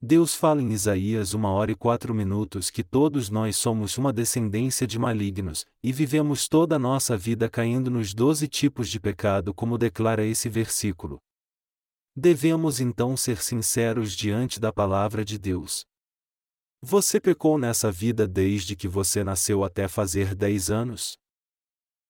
Deus 0.07 0.35
fala 0.35 0.61
em 0.61 0.71
Isaías 0.71 1.33
uma 1.33 1.51
hora 1.51 1.73
e 1.73 1.75
quatro 1.75 2.13
minutos 2.13 2.69
que 2.69 2.85
todos 2.85 3.31
nós 3.31 3.57
somos 3.57 3.97
uma 3.97 4.13
descendência 4.13 4.87
de 4.87 4.99
malignos, 4.99 5.65
e 5.83 5.95
vivemos 5.95 6.47
toda 6.47 6.77
a 6.77 6.79
nossa 6.79 7.17
vida 7.17 7.49
caindo 7.49 7.91
nos 7.91 8.13
doze 8.13 8.47
tipos 8.47 8.91
de 8.91 9.01
pecado, 9.01 9.55
como 9.55 9.79
declara 9.79 10.23
esse 10.23 10.47
versículo. 10.47 11.23
Devemos 12.15 12.81
então 12.81 13.17
ser 13.17 13.43
sinceros 13.43 14.13
diante 14.13 14.61
da 14.61 14.71
palavra 14.71 15.25
de 15.25 15.39
Deus. 15.39 15.87
Você 16.83 17.19
pecou 17.19 17.57
nessa 17.57 17.91
vida 17.91 18.29
desde 18.29 18.77
que 18.77 18.87
você 18.87 19.25
nasceu 19.25 19.65
até 19.65 19.89
fazer 19.89 20.35
dez 20.35 20.71
anos? 20.71 21.17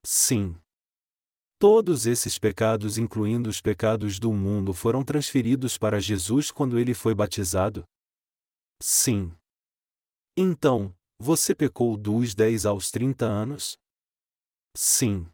Sim. 0.05 0.57
Todos 1.59 2.07
esses 2.07 2.39
pecados, 2.39 2.99
incluindo 2.99 3.49
os 3.49 3.61
pecados 3.61 4.19
do 4.19 4.33
mundo, 4.33 4.75
foram 4.75 5.05
transferidos 5.05 5.79
para 5.79 6.01
Jesus 6.01 6.51
quando 6.51 6.79
ele 6.79 6.95
foi 6.95 7.15
batizado? 7.15 7.85
Sim. 8.83 9.33
Então, 10.37 10.95
você 11.19 11.55
pecou 11.55 11.97
dos 11.97 12.35
10 12.35 12.67
aos 12.67 12.91
30 12.91 13.25
anos? 13.25 13.79
Sim. 14.77 15.27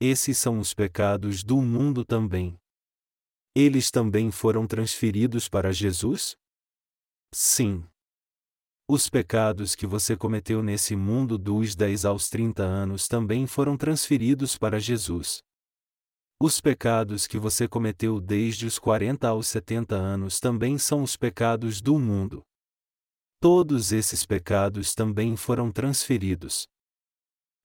Esses 0.00 0.36
são 0.36 0.58
os 0.58 0.74
pecados 0.74 1.42
do 1.42 1.56
mundo 1.62 2.04
também. 2.04 2.58
Eles 3.56 3.90
também 3.90 4.30
foram 4.30 4.66
transferidos 4.66 5.48
para 5.48 5.72
Jesus? 5.72 6.36
Sim. 7.32 7.84
Os 8.86 9.08
pecados 9.08 9.74
que 9.74 9.86
você 9.86 10.14
cometeu 10.14 10.62
nesse 10.62 10.94
mundo 10.94 11.38
dos 11.38 11.74
10 11.74 12.04
aos 12.04 12.28
30 12.28 12.62
anos 12.62 13.08
também 13.08 13.46
foram 13.46 13.78
transferidos 13.78 14.58
para 14.58 14.78
Jesus. 14.78 15.42
Os 16.38 16.60
pecados 16.60 17.26
que 17.26 17.38
você 17.38 17.66
cometeu 17.66 18.20
desde 18.20 18.66
os 18.66 18.78
40 18.78 19.26
aos 19.26 19.46
70 19.46 19.94
anos 19.94 20.38
também 20.38 20.76
são 20.76 21.02
os 21.02 21.16
pecados 21.16 21.80
do 21.80 21.98
mundo. 21.98 22.42
Todos 23.40 23.90
esses 23.90 24.26
pecados 24.26 24.94
também 24.94 25.34
foram 25.34 25.72
transferidos. 25.72 26.66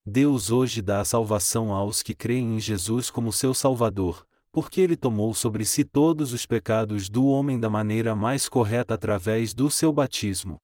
Deus 0.06 0.50
hoje 0.50 0.82
dá 0.82 1.02
a 1.02 1.06
salvação 1.06 1.74
aos 1.74 2.02
que 2.02 2.16
creem 2.16 2.56
em 2.56 2.60
Jesus 2.62 3.10
como 3.10 3.34
seu 3.34 3.54
Salvador, 3.54 4.26
porque 4.54 4.80
ele 4.80 4.96
tomou 4.96 5.34
sobre 5.34 5.66
si 5.66 5.84
todos 5.84 6.32
os 6.32 6.46
pecados 6.46 7.10
do 7.10 7.26
homem 7.26 7.60
da 7.60 7.70
maneira 7.70 8.16
mais 8.16 8.48
correta 8.48 8.94
através 8.94 9.54
do 9.54 9.70
seu 9.70 9.92
batismo. 9.92 10.62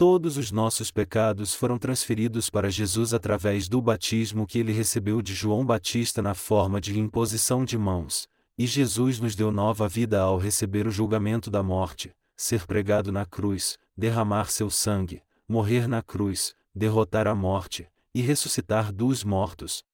Todos 0.00 0.38
os 0.38 0.50
nossos 0.50 0.90
pecados 0.90 1.54
foram 1.54 1.76
transferidos 1.76 2.48
para 2.48 2.70
Jesus 2.70 3.12
através 3.12 3.68
do 3.68 3.82
batismo 3.82 4.46
que 4.46 4.58
ele 4.58 4.72
recebeu 4.72 5.20
de 5.20 5.34
João 5.34 5.62
Batista 5.62 6.22
na 6.22 6.32
forma 6.32 6.80
de 6.80 6.98
imposição 6.98 7.66
de 7.66 7.76
mãos, 7.76 8.26
e 8.56 8.66
Jesus 8.66 9.20
nos 9.20 9.34
deu 9.34 9.52
nova 9.52 9.86
vida 9.86 10.18
ao 10.18 10.38
receber 10.38 10.86
o 10.86 10.90
julgamento 10.90 11.50
da 11.50 11.62
morte, 11.62 12.14
ser 12.34 12.66
pregado 12.66 13.12
na 13.12 13.26
cruz, 13.26 13.76
derramar 13.94 14.50
seu 14.50 14.70
sangue, 14.70 15.22
morrer 15.46 15.86
na 15.86 16.00
cruz, 16.00 16.54
derrotar 16.74 17.26
a 17.26 17.34
morte, 17.34 17.86
e 18.14 18.22
ressuscitar 18.22 18.90
dos 18.94 19.22
mortos, 19.22 19.84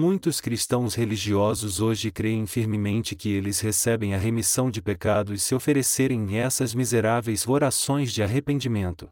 Muitos 0.00 0.40
cristãos 0.40 0.94
religiosos 0.94 1.80
hoje 1.80 2.12
creem 2.12 2.46
firmemente 2.46 3.16
que 3.16 3.30
eles 3.30 3.58
recebem 3.58 4.14
a 4.14 4.16
remissão 4.16 4.70
de 4.70 4.80
pecados 4.80 5.42
se 5.42 5.56
oferecerem 5.56 6.38
essas 6.38 6.72
miseráveis 6.72 7.48
orações 7.48 8.12
de 8.12 8.22
arrependimento. 8.22 9.08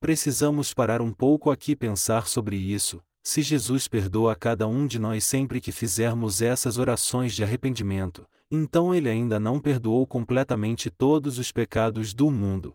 Precisamos 0.00 0.72
parar 0.72 1.02
um 1.02 1.12
pouco 1.12 1.50
aqui 1.50 1.72
e 1.72 1.76
pensar 1.76 2.26
sobre 2.26 2.56
isso. 2.56 3.02
Se 3.22 3.42
Jesus 3.42 3.86
perdoa 3.86 4.32
a 4.32 4.34
cada 4.34 4.66
um 4.66 4.86
de 4.86 4.98
nós 4.98 5.24
sempre 5.24 5.60
que 5.60 5.70
fizermos 5.70 6.40
essas 6.40 6.78
orações 6.78 7.34
de 7.34 7.44
arrependimento, 7.44 8.26
então 8.50 8.94
ele 8.94 9.10
ainda 9.10 9.38
não 9.38 9.60
perdoou 9.60 10.06
completamente 10.06 10.88
todos 10.88 11.38
os 11.38 11.52
pecados 11.52 12.14
do 12.14 12.30
mundo. 12.30 12.72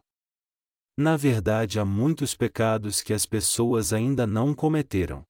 Na 0.96 1.18
verdade, 1.18 1.80
há 1.80 1.84
muitos 1.84 2.36
pecados 2.36 3.02
que 3.02 3.12
as 3.12 3.26
pessoas 3.26 3.92
ainda 3.92 4.28
não 4.28 4.54
cometeram. 4.54 5.26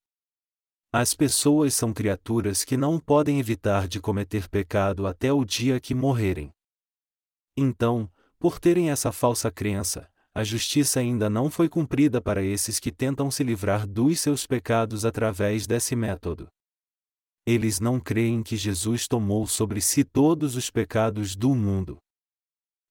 As 0.91 1.13
pessoas 1.13 1.73
são 1.73 1.93
criaturas 1.93 2.63
que 2.63 2.78
não 2.78 2.97
podem 2.97 3.39
evitar 3.39 3.88
de 3.88 4.00
cometer 4.00 4.47
pecado 4.47 5.06
até 5.06 5.34
o 5.34 5.43
dia 5.43 5.80
que 5.82 5.93
morrerem. 5.93 6.50
Então, 7.58 8.10
por 8.39 8.58
terem 8.58 8.89
essa 8.89 9.12
falsa 9.12 9.52
crença, 9.52 10.10
a 10.34 10.43
justiça 10.43 11.00
ainda 11.00 11.30
não 11.30 11.50
foi 11.50 11.67
cumprida 11.67 12.21
para 12.21 12.41
esses 12.41 12.80
que 12.80 12.91
tentam 12.91 13.30
se 13.30 13.43
livrar 13.43 13.86
dos 13.86 14.19
seus 14.21 14.47
pecados 14.47 15.04
através 15.04 15.67
desse 15.67 15.95
método. 15.95 16.47
Eles 17.45 17.80
não 17.80 18.00
creem 18.00 18.41
que 18.41 18.56
Jesus 18.56 19.08
tomou 19.08 19.45
sobre 19.45 19.82
si 19.82 20.04
todos 20.04 20.56
os 20.56 20.69
pecados 20.69 21.36
do 21.36 21.54
mundo. 21.54 21.97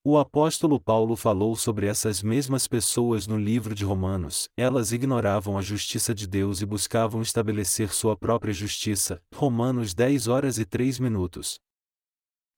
O 0.08 0.18
apóstolo 0.18 0.78
Paulo 0.78 1.16
falou 1.16 1.56
sobre 1.56 1.88
essas 1.88 2.22
mesmas 2.22 2.68
pessoas 2.68 3.26
no 3.26 3.36
livro 3.36 3.74
de 3.74 3.84
Romanos. 3.84 4.48
Elas 4.56 4.92
ignoravam 4.92 5.58
a 5.58 5.62
justiça 5.62 6.14
de 6.14 6.28
Deus 6.28 6.60
e 6.60 6.64
buscavam 6.64 7.20
estabelecer 7.20 7.92
sua 7.92 8.16
própria 8.16 8.54
justiça. 8.54 9.20
Romanos 9.34 9.94
10 9.94 10.28
horas 10.28 10.58
e 10.58 10.64
3 10.64 11.00
minutos. 11.00 11.58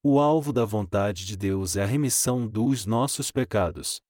O 0.03 0.21
alvo 0.21 0.53
da 0.53 0.67
vontade 0.67 1.25
de 1.25 1.39
Deus 1.39 1.75
é 1.75 1.83
a 1.83 1.87
remissão 1.87 2.47
dos 2.47 2.85
nossos 2.85 3.31
pecados. 3.31 4.03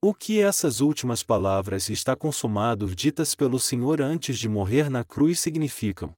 O 0.00 0.14
que 0.14 0.40
essas 0.40 0.80
últimas 0.80 1.24
palavras 1.24 1.90
está 1.90 2.14
consumado 2.14 2.94
ditas 2.94 3.34
pelo 3.34 3.58
Senhor 3.58 4.00
antes 4.00 4.38
de 4.38 4.48
morrer 4.48 4.88
na 4.88 5.02
cruz 5.02 5.40
significam? 5.40 6.14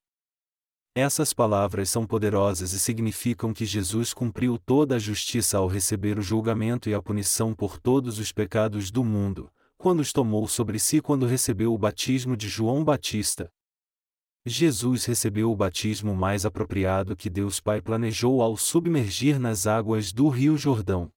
Essas 1.00 1.32
palavras 1.32 1.88
são 1.90 2.04
poderosas 2.04 2.72
e 2.72 2.78
significam 2.80 3.54
que 3.54 3.64
Jesus 3.64 4.12
cumpriu 4.12 4.58
toda 4.58 4.96
a 4.96 4.98
justiça 4.98 5.56
ao 5.56 5.68
receber 5.68 6.18
o 6.18 6.22
julgamento 6.22 6.90
e 6.90 6.94
a 6.94 7.00
punição 7.00 7.54
por 7.54 7.78
todos 7.78 8.18
os 8.18 8.32
pecados 8.32 8.90
do 8.90 9.04
mundo, 9.04 9.48
quando 9.76 10.00
os 10.00 10.12
tomou 10.12 10.48
sobre 10.48 10.76
si 10.80 11.00
quando 11.00 11.24
recebeu 11.24 11.72
o 11.72 11.78
batismo 11.78 12.36
de 12.36 12.48
João 12.48 12.82
Batista. 12.82 13.48
Jesus 14.44 15.04
recebeu 15.04 15.52
o 15.52 15.56
batismo 15.56 16.16
mais 16.16 16.44
apropriado 16.44 17.14
que 17.14 17.30
Deus 17.30 17.60
Pai 17.60 17.80
planejou 17.80 18.42
ao 18.42 18.56
submergir 18.56 19.38
nas 19.38 19.68
águas 19.68 20.12
do 20.12 20.28
Rio 20.28 20.56
Jordão. 20.56 21.12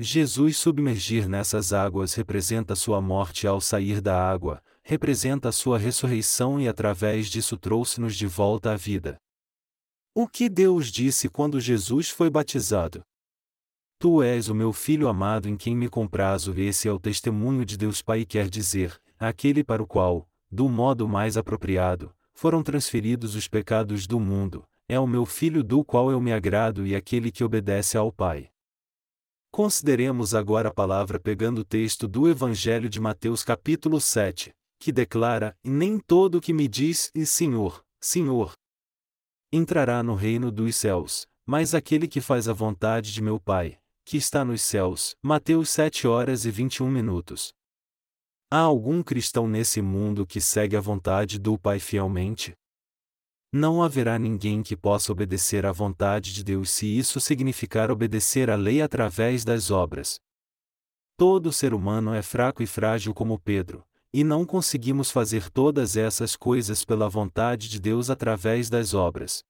Jesus 0.00 0.58
submergir 0.58 1.28
nessas 1.28 1.72
águas 1.72 2.14
representa 2.14 2.74
sua 2.74 3.00
morte 3.00 3.46
ao 3.46 3.60
sair 3.60 4.00
da 4.00 4.20
água, 4.20 4.60
representa 4.90 5.50
a 5.50 5.52
sua 5.52 5.78
ressurreição 5.78 6.60
e 6.60 6.66
através 6.66 7.28
disso 7.28 7.56
trouxe-nos 7.56 8.16
de 8.16 8.26
volta 8.26 8.72
à 8.72 8.76
vida. 8.76 9.16
O 10.12 10.26
que 10.26 10.48
Deus 10.48 10.90
disse 10.90 11.28
quando 11.28 11.60
Jesus 11.60 12.08
foi 12.08 12.28
batizado? 12.28 13.00
Tu 14.00 14.20
és 14.20 14.48
o 14.48 14.54
meu 14.54 14.72
filho 14.72 15.06
amado 15.06 15.48
em 15.48 15.56
quem 15.56 15.76
me 15.76 15.88
comprazo. 15.88 16.52
Esse 16.58 16.88
é 16.88 16.92
o 16.92 16.98
testemunho 16.98 17.64
de 17.64 17.76
Deus 17.76 18.02
Pai, 18.02 18.24
quer 18.24 18.50
dizer, 18.50 19.00
aquele 19.16 19.62
para 19.62 19.80
o 19.80 19.86
qual, 19.86 20.28
do 20.50 20.68
modo 20.68 21.08
mais 21.08 21.36
apropriado, 21.36 22.12
foram 22.34 22.60
transferidos 22.60 23.36
os 23.36 23.46
pecados 23.46 24.08
do 24.08 24.18
mundo, 24.18 24.66
é 24.88 24.98
o 24.98 25.06
meu 25.06 25.24
filho 25.24 25.62
do 25.62 25.84
qual 25.84 26.10
eu 26.10 26.20
me 26.20 26.32
agrado 26.32 26.84
e 26.84 26.96
aquele 26.96 27.30
que 27.30 27.44
obedece 27.44 27.96
ao 27.96 28.10
Pai. 28.10 28.50
Consideremos 29.52 30.34
agora 30.34 30.68
a 30.68 30.74
palavra 30.74 31.20
pegando 31.20 31.60
o 31.60 31.64
texto 31.64 32.08
do 32.08 32.28
Evangelho 32.28 32.88
de 32.88 32.98
Mateus 32.98 33.44
capítulo 33.44 34.00
7, 34.00 34.52
que 34.80 34.90
declara: 34.90 35.54
Nem 35.62 36.00
todo 36.00 36.36
o 36.36 36.40
que 36.40 36.54
me 36.54 36.66
diz, 36.66 37.10
e 37.14 37.26
Senhor, 37.26 37.84
Senhor, 38.00 38.54
entrará 39.52 40.02
no 40.02 40.14
reino 40.14 40.50
dos 40.50 40.74
céus, 40.74 41.26
mas 41.46 41.74
aquele 41.74 42.08
que 42.08 42.20
faz 42.20 42.48
a 42.48 42.52
vontade 42.52 43.12
de 43.12 43.20
meu 43.20 43.38
Pai, 43.38 43.78
que 44.04 44.16
está 44.16 44.44
nos 44.44 44.62
céus. 44.62 45.14
Mateus 45.22 45.68
7 45.70 46.08
horas 46.08 46.44
e 46.46 46.50
21 46.50 46.90
minutos. 46.90 47.52
Há 48.50 48.58
algum 48.58 49.02
cristão 49.02 49.46
nesse 49.46 49.80
mundo 49.80 50.26
que 50.26 50.40
segue 50.40 50.76
a 50.76 50.80
vontade 50.80 51.38
do 51.38 51.56
Pai 51.58 51.78
fielmente? 51.78 52.54
Não 53.52 53.82
haverá 53.82 54.18
ninguém 54.18 54.62
que 54.62 54.76
possa 54.76 55.12
obedecer 55.12 55.66
à 55.66 55.72
vontade 55.72 56.32
de 56.32 56.42
Deus 56.42 56.70
se 56.70 56.86
isso 56.86 57.20
significar 57.20 57.90
obedecer 57.90 58.48
à 58.48 58.56
lei 58.56 58.80
através 58.80 59.44
das 59.44 59.70
obras. 59.70 60.18
Todo 61.16 61.52
ser 61.52 61.74
humano 61.74 62.14
é 62.14 62.22
fraco 62.22 62.62
e 62.62 62.66
frágil 62.66 63.12
como 63.12 63.38
Pedro, 63.38 63.84
e 64.12 64.24
não 64.24 64.44
conseguimos 64.44 65.10
fazer 65.10 65.50
todas 65.50 65.96
essas 65.96 66.36
coisas 66.36 66.84
pela 66.84 67.08
vontade 67.08 67.68
de 67.68 67.80
Deus 67.80 68.10
através 68.10 68.68
das 68.68 68.94
obras. 68.94 69.42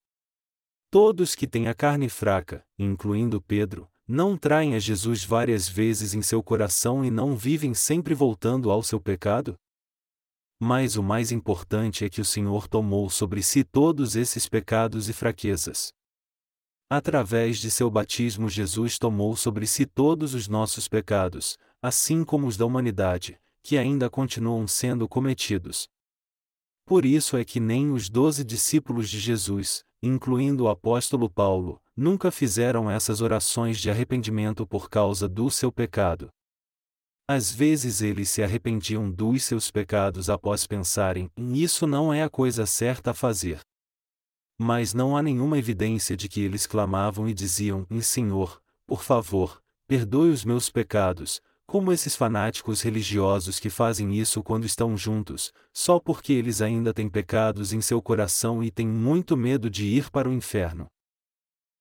Todos 0.90 1.35
que 1.35 1.46
têm 1.46 1.68
a 1.68 1.75
carne 1.75 2.09
fraca, 2.09 2.64
incluindo 2.79 3.40
Pedro, 3.40 3.88
não 4.07 4.37
traem 4.37 4.75
a 4.75 4.79
Jesus 4.79 5.25
várias 5.25 5.68
vezes 5.68 6.14
em 6.14 6.23
seu 6.23 6.42
coração 6.42 7.05
e 7.05 7.11
não 7.11 7.37
vivem 7.37 7.75
sempre 7.75 8.14
voltando 8.14 8.70
ao 8.70 8.83
seu 8.83 9.01
pecado? 9.01 9.57
mas 10.62 10.96
o 10.96 11.03
mais 11.03 11.33
importante 11.33 12.05
é 12.05 12.11
que 12.11 12.20
o 12.20 12.25
Senhor 12.25 12.68
tomou 12.68 13.09
sobre 13.09 13.42
si 13.42 13.64
todos 13.64 14.14
esses 14.14 14.46
pecados 14.46 15.09
e 15.09 15.12
fraquezas. 15.14 15.90
Através 16.90 17.59
de 17.59 17.70
seu 17.70 17.90
batismo, 17.90 18.46
Jesus 18.46 18.99
tomou 18.99 19.35
sobre 19.37 19.66
si 19.66 19.87
todos 19.87 20.35
os 20.35 20.49
nossos 20.49 20.87
pecados, 20.87 21.57
assim 21.81 22.23
como 22.23 22.46
os 22.46 22.59
da 22.59 22.66
humanidade, 22.66 23.40
que 23.62 23.77
ainda 23.77 24.09
continuam 24.09 24.66
sendo 24.66 25.09
cometidos. 25.09 25.88
Por 26.85 27.05
isso 27.05 27.37
é 27.37 27.44
que 27.44 27.61
nem 27.61 27.92
os 27.92 28.09
doze 28.09 28.42
discípulos 28.42 29.09
de 29.09 29.20
Jesus, 29.20 29.85
incluindo 30.03 30.64
o 30.64 30.68
apóstolo 30.68 31.31
Paulo, 31.31 31.81
nunca 31.96 32.31
fizeram 32.31 32.90
essas 32.90 33.20
orações 33.20 33.79
de 33.79 33.90
arrependimento 33.90 34.66
por 34.66 34.88
causa 34.88 35.29
do 35.29 35.51
seu 35.51 35.70
pecado. 35.70 36.31
Às 37.29 37.53
vezes 37.53 38.03
eles 38.03 38.29
se 38.29 38.42
arrependiam 38.42 39.09
dos 39.09 39.44
seus 39.44 39.70
pecados 39.70 40.29
após 40.29 40.66
pensarem: 40.66 41.31
isso 41.37 41.87
não 41.87 42.12
é 42.12 42.25
a 42.25 42.29
coisa 42.29 42.66
certa 42.66 43.12
a 43.12 43.14
fazer. 43.14 43.61
Mas 44.59 44.92
não 44.92 45.16
há 45.16 45.23
nenhuma 45.23 45.57
evidência 45.57 46.16
de 46.16 46.29
que 46.29 46.40
eles 46.40 46.66
clamavam 46.66 47.29
e 47.29 47.33
diziam: 47.33 47.87
Senhor, 48.03 48.61
por 48.85 49.05
favor, 49.05 49.62
perdoe 49.87 50.31
os 50.31 50.44
meus 50.44 50.70
pecados, 50.70 51.40
como 51.70 51.92
esses 51.92 52.16
fanáticos 52.16 52.83
religiosos 52.83 53.61
que 53.61 53.70
fazem 53.70 54.12
isso 54.18 54.42
quando 54.42 54.64
estão 54.64 54.96
juntos, 54.96 55.52
só 55.72 56.00
porque 56.00 56.33
eles 56.33 56.61
ainda 56.61 56.92
têm 56.92 57.09
pecados 57.09 57.72
em 57.72 57.80
seu 57.80 58.02
coração 58.02 58.61
e 58.61 58.72
têm 58.72 58.88
muito 58.88 59.37
medo 59.37 59.70
de 59.70 59.87
ir 59.87 60.11
para 60.11 60.28
o 60.28 60.33
inferno. 60.33 60.88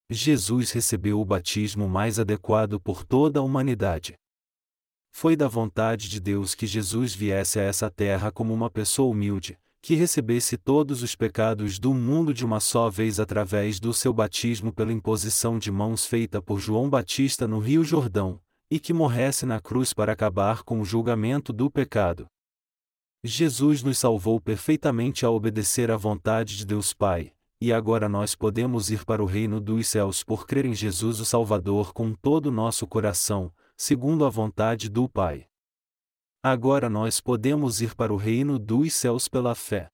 Jesus 0.08 0.70
recebeu 0.70 1.20
o 1.20 1.24
batismo 1.24 1.88
mais 1.88 2.20
adequado 2.20 2.78
por 2.78 3.04
toda 3.04 3.40
a 3.40 3.42
humanidade. 3.42 4.14
Foi 5.10 5.34
da 5.34 5.48
vontade 5.48 6.08
de 6.08 6.20
Deus 6.20 6.54
que 6.54 6.68
Jesus 6.68 7.12
viesse 7.12 7.58
a 7.58 7.62
essa 7.64 7.90
terra 7.90 8.30
como 8.30 8.54
uma 8.54 8.70
pessoa 8.70 9.10
humilde, 9.10 9.58
que 9.82 9.96
recebesse 9.96 10.56
todos 10.56 11.02
os 11.02 11.16
pecados 11.16 11.80
do 11.80 11.92
mundo 11.92 12.32
de 12.32 12.44
uma 12.44 12.60
só 12.60 12.88
vez 12.88 13.18
através 13.18 13.80
do 13.80 13.92
seu 13.92 14.12
batismo 14.12 14.72
pela 14.72 14.92
imposição 14.92 15.58
de 15.58 15.72
mãos 15.72 16.06
feita 16.06 16.40
por 16.40 16.60
João 16.60 16.88
Batista 16.88 17.48
no 17.48 17.58
Rio 17.58 17.82
Jordão, 17.82 18.40
e 18.70 18.78
que 18.78 18.92
morresse 18.92 19.44
na 19.44 19.60
cruz 19.60 19.92
para 19.92 20.12
acabar 20.12 20.62
com 20.62 20.80
o 20.80 20.84
julgamento 20.84 21.52
do 21.52 21.70
pecado. 21.70 22.28
Jesus 23.22 23.82
nos 23.82 23.98
salvou 23.98 24.40
perfeitamente 24.40 25.26
ao 25.26 25.34
obedecer 25.34 25.90
à 25.90 25.96
vontade 25.96 26.56
de 26.56 26.64
Deus 26.64 26.94
Pai, 26.94 27.34
e 27.60 27.72
agora 27.72 28.08
nós 28.08 28.34
podemos 28.34 28.90
ir 28.90 29.04
para 29.04 29.22
o 29.22 29.26
reino 29.26 29.60
dos 29.60 29.88
céus 29.88 30.22
por 30.22 30.46
crer 30.46 30.64
em 30.64 30.74
Jesus 30.74 31.20
o 31.20 31.24
Salvador 31.24 31.92
com 31.92 32.14
todo 32.14 32.46
o 32.46 32.52
nosso 32.52 32.86
coração, 32.86 33.52
segundo 33.76 34.24
a 34.24 34.30
vontade 34.30 34.88
do 34.88 35.08
Pai. 35.08 35.46
Agora 36.42 36.88
nós 36.88 37.20
podemos 37.20 37.82
ir 37.82 37.94
para 37.94 38.14
o 38.14 38.16
reino 38.16 38.58
dos 38.58 38.94
céus 38.94 39.28
pela 39.28 39.54
fé. 39.54 39.90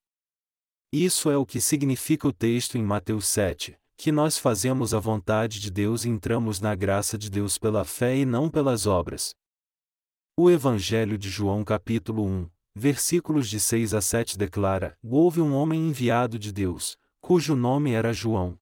Isso 0.93 1.29
é 1.29 1.35
o 1.35 1.45
que 1.45 1.59
significa 1.59 2.29
o 2.29 2.31
texto 2.31 2.77
em 2.77 2.83
Mateus 2.83 3.27
7, 3.27 3.77
que 3.97 4.11
nós 4.11 4.37
fazemos 4.37 4.93
a 4.93 4.99
vontade 4.99 5.59
de 5.59 5.71
Deus 5.71 6.05
e 6.05 6.09
entramos 6.09 6.61
na 6.61 6.75
graça 6.75 7.17
de 7.17 7.31
Deus 7.31 7.57
pela 7.57 7.83
fé 7.83 8.15
e 8.15 8.25
não 8.25 8.47
pelas 8.47 8.85
obras. 8.85 9.33
O 10.37 10.51
Evangelho 10.51 11.17
de 11.17 11.31
João 11.31 11.63
capítulo 11.63 12.23
1, 12.23 12.47
versículos 12.75 13.49
de 13.49 13.59
6 13.59 13.95
a 13.95 14.01
7 14.01 14.37
declara: 14.37 14.95
Houve 15.03 15.41
um 15.41 15.51
homem 15.55 15.89
enviado 15.89 16.37
de 16.37 16.51
Deus, 16.51 16.95
cujo 17.19 17.55
nome 17.55 17.93
era 17.93 18.13
João. 18.13 18.55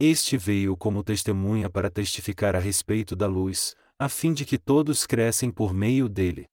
Este 0.00 0.36
veio 0.36 0.76
como 0.76 1.04
testemunha 1.04 1.70
para 1.70 1.88
testificar 1.88 2.56
a 2.56 2.58
respeito 2.58 3.14
da 3.14 3.28
luz, 3.28 3.76
a 3.96 4.08
fim 4.08 4.32
de 4.32 4.44
que 4.44 4.58
todos 4.58 5.06
crescem 5.06 5.52
por 5.52 5.72
meio 5.72 6.08
dele. 6.08 6.46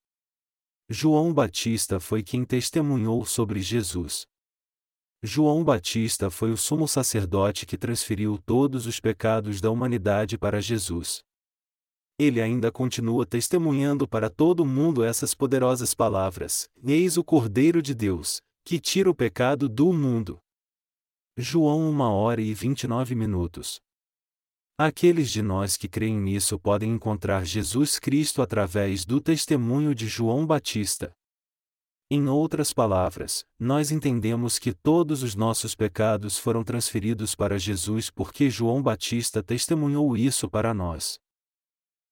João 0.88 1.34
Batista 1.34 2.00
foi 2.00 2.22
quem 2.22 2.46
testemunhou 2.46 3.26
sobre 3.26 3.60
Jesus. 3.62 4.28
João 5.22 5.66
Batista 5.66 6.30
foi 6.30 6.50
o 6.50 6.56
sumo 6.56 6.88
sacerdote 6.88 7.66
que 7.66 7.78
transferiu 7.78 8.38
todos 8.38 8.86
os 8.86 9.02
pecados 9.02 9.60
da 9.60 9.70
humanidade 9.70 10.38
para 10.38 10.62
Jesus. 10.62 11.22
Ele 12.18 12.42
ainda 12.42 12.72
continua 12.72 13.26
testemunhando 13.26 14.08
para 14.08 14.30
todo 14.30 14.66
mundo 14.66 15.04
essas 15.04 15.36
poderosas 15.36 15.94
palavras: 15.94 16.70
Eis 16.82 17.18
o 17.18 17.24
Cordeiro 17.24 17.82
de 17.82 17.94
Deus, 17.94 18.42
que 18.64 18.80
tira 18.80 19.10
o 19.10 19.16
pecado 19.16 19.68
do 19.68 19.92
mundo. 19.92 20.40
João 21.38 21.90
1 21.92 22.00
hora 22.00 22.42
e 22.42 22.54
29 22.54 23.14
minutos. 23.14 23.82
Aqueles 24.78 25.30
de 25.30 25.42
nós 25.42 25.76
que 25.76 25.90
creem 25.90 26.18
nisso 26.18 26.58
podem 26.58 26.92
encontrar 26.92 27.46
Jesus 27.46 28.00
Cristo 28.00 28.42
através 28.42 29.04
do 29.04 29.20
testemunho 29.20 29.94
de 29.94 30.08
João 30.08 30.46
Batista. 30.46 31.14
Em 32.12 32.28
outras 32.28 32.74
palavras, 32.74 33.46
nós 33.60 33.92
entendemos 33.92 34.58
que 34.58 34.74
todos 34.74 35.22
os 35.22 35.36
nossos 35.36 35.76
pecados 35.76 36.40
foram 36.40 36.64
transferidos 36.64 37.36
para 37.36 37.60
Jesus 37.60 38.10
porque 38.10 38.50
João 38.50 38.82
Batista 38.82 39.44
testemunhou 39.44 40.18
isso 40.18 40.50
para 40.50 40.74
nós. 40.74 41.20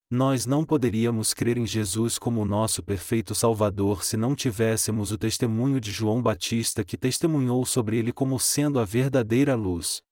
Nós 0.07 0.45
não 0.45 0.63
poderíamos 0.63 1.33
crer 1.33 1.57
em 1.57 1.65
Jesus 1.65 2.19
como 2.19 2.45
nosso 2.45 2.83
perfeito 2.83 3.33
Salvador 3.33 4.03
se 4.03 4.15
não 4.15 4.35
tivéssemos 4.35 5.11
o 5.11 5.17
testemunho 5.17 5.81
de 5.81 5.91
João 5.91 6.21
Batista 6.21 6.83
que 6.83 6.95
testemunhou 6.95 7.65
sobre 7.65 7.97
ele 7.97 8.13
como 8.13 8.39
sendo 8.39 8.79
a 8.79 8.85
verdadeira 8.85 9.55
luz. 9.55 10.03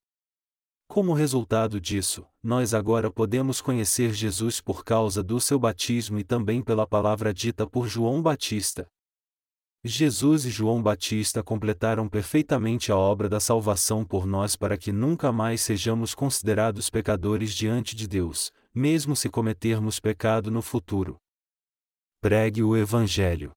Como 0.88 1.12
resultado 1.12 1.80
disso, 1.80 2.26
nós 2.42 2.74
agora 2.74 3.08
podemos 3.08 3.60
conhecer 3.60 4.12
Jesus 4.12 4.60
por 4.60 4.84
causa 4.84 5.22
do 5.22 5.40
seu 5.40 5.60
batismo 5.60 6.18
e 6.18 6.24
também 6.24 6.60
pela 6.60 6.88
palavra 6.88 7.32
dita 7.32 7.68
por 7.68 7.86
João 7.86 8.20
Batista. 8.20 8.90
Jesus 9.88 10.44
e 10.44 10.50
João 10.50 10.82
Batista 10.82 11.44
completaram 11.44 12.08
perfeitamente 12.08 12.90
a 12.90 12.96
obra 12.96 13.28
da 13.28 13.38
salvação 13.38 14.04
por 14.04 14.26
nós 14.26 14.56
para 14.56 14.76
que 14.76 14.90
nunca 14.90 15.30
mais 15.30 15.60
sejamos 15.60 16.12
considerados 16.12 16.90
pecadores 16.90 17.54
diante 17.54 17.94
de 17.94 18.08
Deus, 18.08 18.52
mesmo 18.74 19.14
se 19.14 19.28
cometermos 19.28 20.00
pecado 20.00 20.50
no 20.50 20.60
futuro. 20.60 21.16
Pregue 22.20 22.64
o 22.64 22.76
Evangelho. 22.76 23.52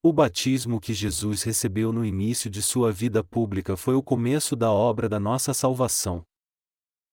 O 0.00 0.12
batismo 0.12 0.78
que 0.78 0.94
Jesus 0.94 1.42
recebeu 1.42 1.92
no 1.92 2.04
início 2.04 2.48
de 2.48 2.62
sua 2.62 2.92
vida 2.92 3.24
pública 3.24 3.76
foi 3.76 3.94
o 3.94 4.02
começo 4.02 4.54
da 4.54 4.70
obra 4.70 5.08
da 5.08 5.18
nossa 5.18 5.52
salvação. 5.52 6.22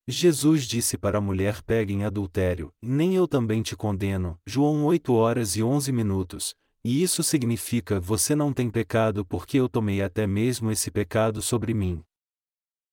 Jesus 0.08 0.68
disse 0.68 0.98
para 0.98 1.18
a 1.18 1.22
mulher 1.22 1.64
pega 1.64 1.92
em 1.92 2.04
adultério, 2.04 2.72
nem 2.82 3.16
eu 3.16 3.28
também 3.28 3.64
te 3.64 3.76
condeno, 3.76 4.38
João 4.46 4.86
8 4.86 5.14
horas 5.14 5.56
e 5.56 5.64
11 5.64 5.92
minutos, 5.92 6.54
e 6.84 7.04
isso 7.04 7.22
significa 7.22 8.00
você 8.00 8.36
não 8.36 8.52
tem 8.52 8.70
pecado 8.70 9.26
porque 9.26 9.58
eu 9.58 9.70
tomei 9.70 10.02
até 10.02 10.26
mesmo 10.26 10.72
esse 10.72 10.90
pecado 10.90 11.42
sobre 11.42 11.74
mim. 11.74 12.04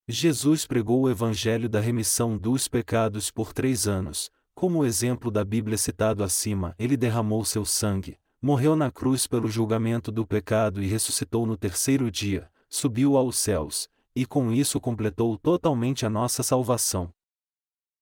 Jesus 0.06 0.66
pregou 0.66 1.02
o 1.02 1.10
evangelho 1.10 1.68
da 1.68 1.80
remissão 1.80 2.36
dos 2.36 2.68
pecados 2.68 3.30
por 3.30 3.52
três 3.52 3.86
anos, 3.86 4.30
como 4.54 4.80
o 4.80 4.84
exemplo 4.86 5.30
da 5.30 5.44
Bíblia 5.44 5.78
citado 5.78 6.24
acima, 6.24 6.74
ele 6.78 6.96
derramou 6.96 7.44
seu 7.44 7.64
sangue, 7.64 8.18
morreu 8.40 8.74
na 8.74 8.90
cruz 8.90 9.26
pelo 9.26 9.48
julgamento 9.48 10.10
do 10.10 10.26
pecado 10.26 10.82
e 10.82 10.86
ressuscitou 10.86 11.46
no 11.46 11.56
terceiro 11.56 12.10
dia, 12.10 12.50
subiu 12.68 13.16
aos 13.16 13.38
céus, 13.38 13.88
e 14.16 14.26
com 14.26 14.50
isso 14.50 14.80
completou 14.80 15.36
totalmente 15.38 16.04
a 16.04 16.10
nossa 16.10 16.42
salvação. 16.42 17.12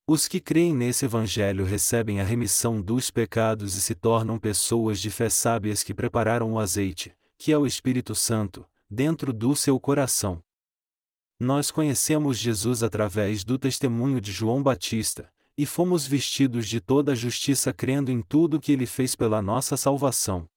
Os 0.08 0.28
que 0.28 0.38
creem 0.38 0.72
nesse 0.72 1.04
Evangelho 1.04 1.64
recebem 1.64 2.20
a 2.20 2.24
remissão 2.24 2.80
dos 2.80 3.10
pecados 3.10 3.74
e 3.74 3.80
se 3.80 3.92
tornam 3.92 4.38
pessoas 4.38 5.00
de 5.00 5.10
fé 5.10 5.28
sábias 5.28 5.82
que 5.82 5.92
prepararam 5.92 6.52
o 6.52 6.60
azeite, 6.60 7.12
que 7.36 7.50
é 7.50 7.58
o 7.58 7.66
Espírito 7.66 8.14
Santo, 8.14 8.64
dentro 8.88 9.32
do 9.32 9.56
seu 9.56 9.80
coração. 9.80 10.40
Nós 11.40 11.72
conhecemos 11.72 12.38
Jesus 12.38 12.84
através 12.84 13.42
do 13.42 13.58
testemunho 13.58 14.20
de 14.20 14.30
João 14.30 14.62
Batista, 14.62 15.28
e 15.58 15.66
fomos 15.66 16.06
vestidos 16.06 16.68
de 16.68 16.80
toda 16.80 17.10
a 17.10 17.16
justiça 17.16 17.72
crendo 17.72 18.12
em 18.12 18.22
tudo 18.22 18.60
que 18.60 18.70
ele 18.70 18.86
fez 18.86 19.16
pela 19.16 19.42
nossa 19.42 19.76
salvação. 19.76 20.48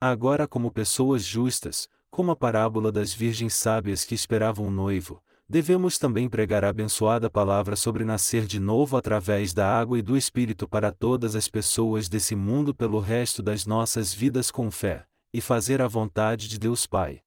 Agora, 0.00 0.48
como 0.48 0.72
pessoas 0.72 1.24
justas, 1.24 1.88
como 2.10 2.32
a 2.32 2.36
parábola 2.36 2.90
das 2.90 3.12
virgens 3.14 3.54
sábias 3.54 4.04
que 4.04 4.16
esperavam 4.16 4.66
o 4.66 4.70
noivo, 4.70 5.22
devemos 5.48 5.98
também 5.98 6.28
pregar 6.28 6.64
a 6.64 6.68
abençoada 6.68 7.30
palavra 7.30 7.74
sobre 7.74 8.04
nascer 8.04 8.44
de 8.46 8.60
novo 8.60 8.96
através 8.96 9.54
da 9.54 9.66
água 9.66 9.98
e 9.98 10.02
do 10.02 10.16
Espírito 10.16 10.68
para 10.68 10.92
todas 10.92 11.34
as 11.34 11.48
pessoas 11.48 12.08
desse 12.08 12.36
mundo 12.36 12.74
pelo 12.74 13.00
resto 13.00 13.42
das 13.42 13.64
nossas 13.64 14.12
vidas 14.12 14.50
com 14.50 14.70
fé, 14.70 15.06
e 15.32 15.40
fazer 15.40 15.80
a 15.80 15.88
vontade 15.88 16.48
de 16.48 16.58
Deus 16.58 16.86
Pai. 16.86 17.22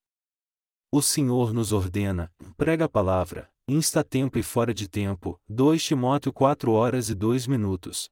O 0.92 1.02
Senhor 1.02 1.54
nos 1.54 1.72
ordena, 1.72 2.32
prega 2.56 2.86
a 2.86 2.90
palavra, 2.90 3.50
insta 3.68 4.04
tempo 4.04 4.38
e 4.38 4.44
fora 4.44 4.74
de 4.74 4.88
tempo, 4.88 5.40
2 5.50 5.84
Timóteo 5.84 6.32
4 6.32 6.72
horas 6.72 7.10
e 7.10 7.16
2 7.16 7.48
minutos. 7.48 8.10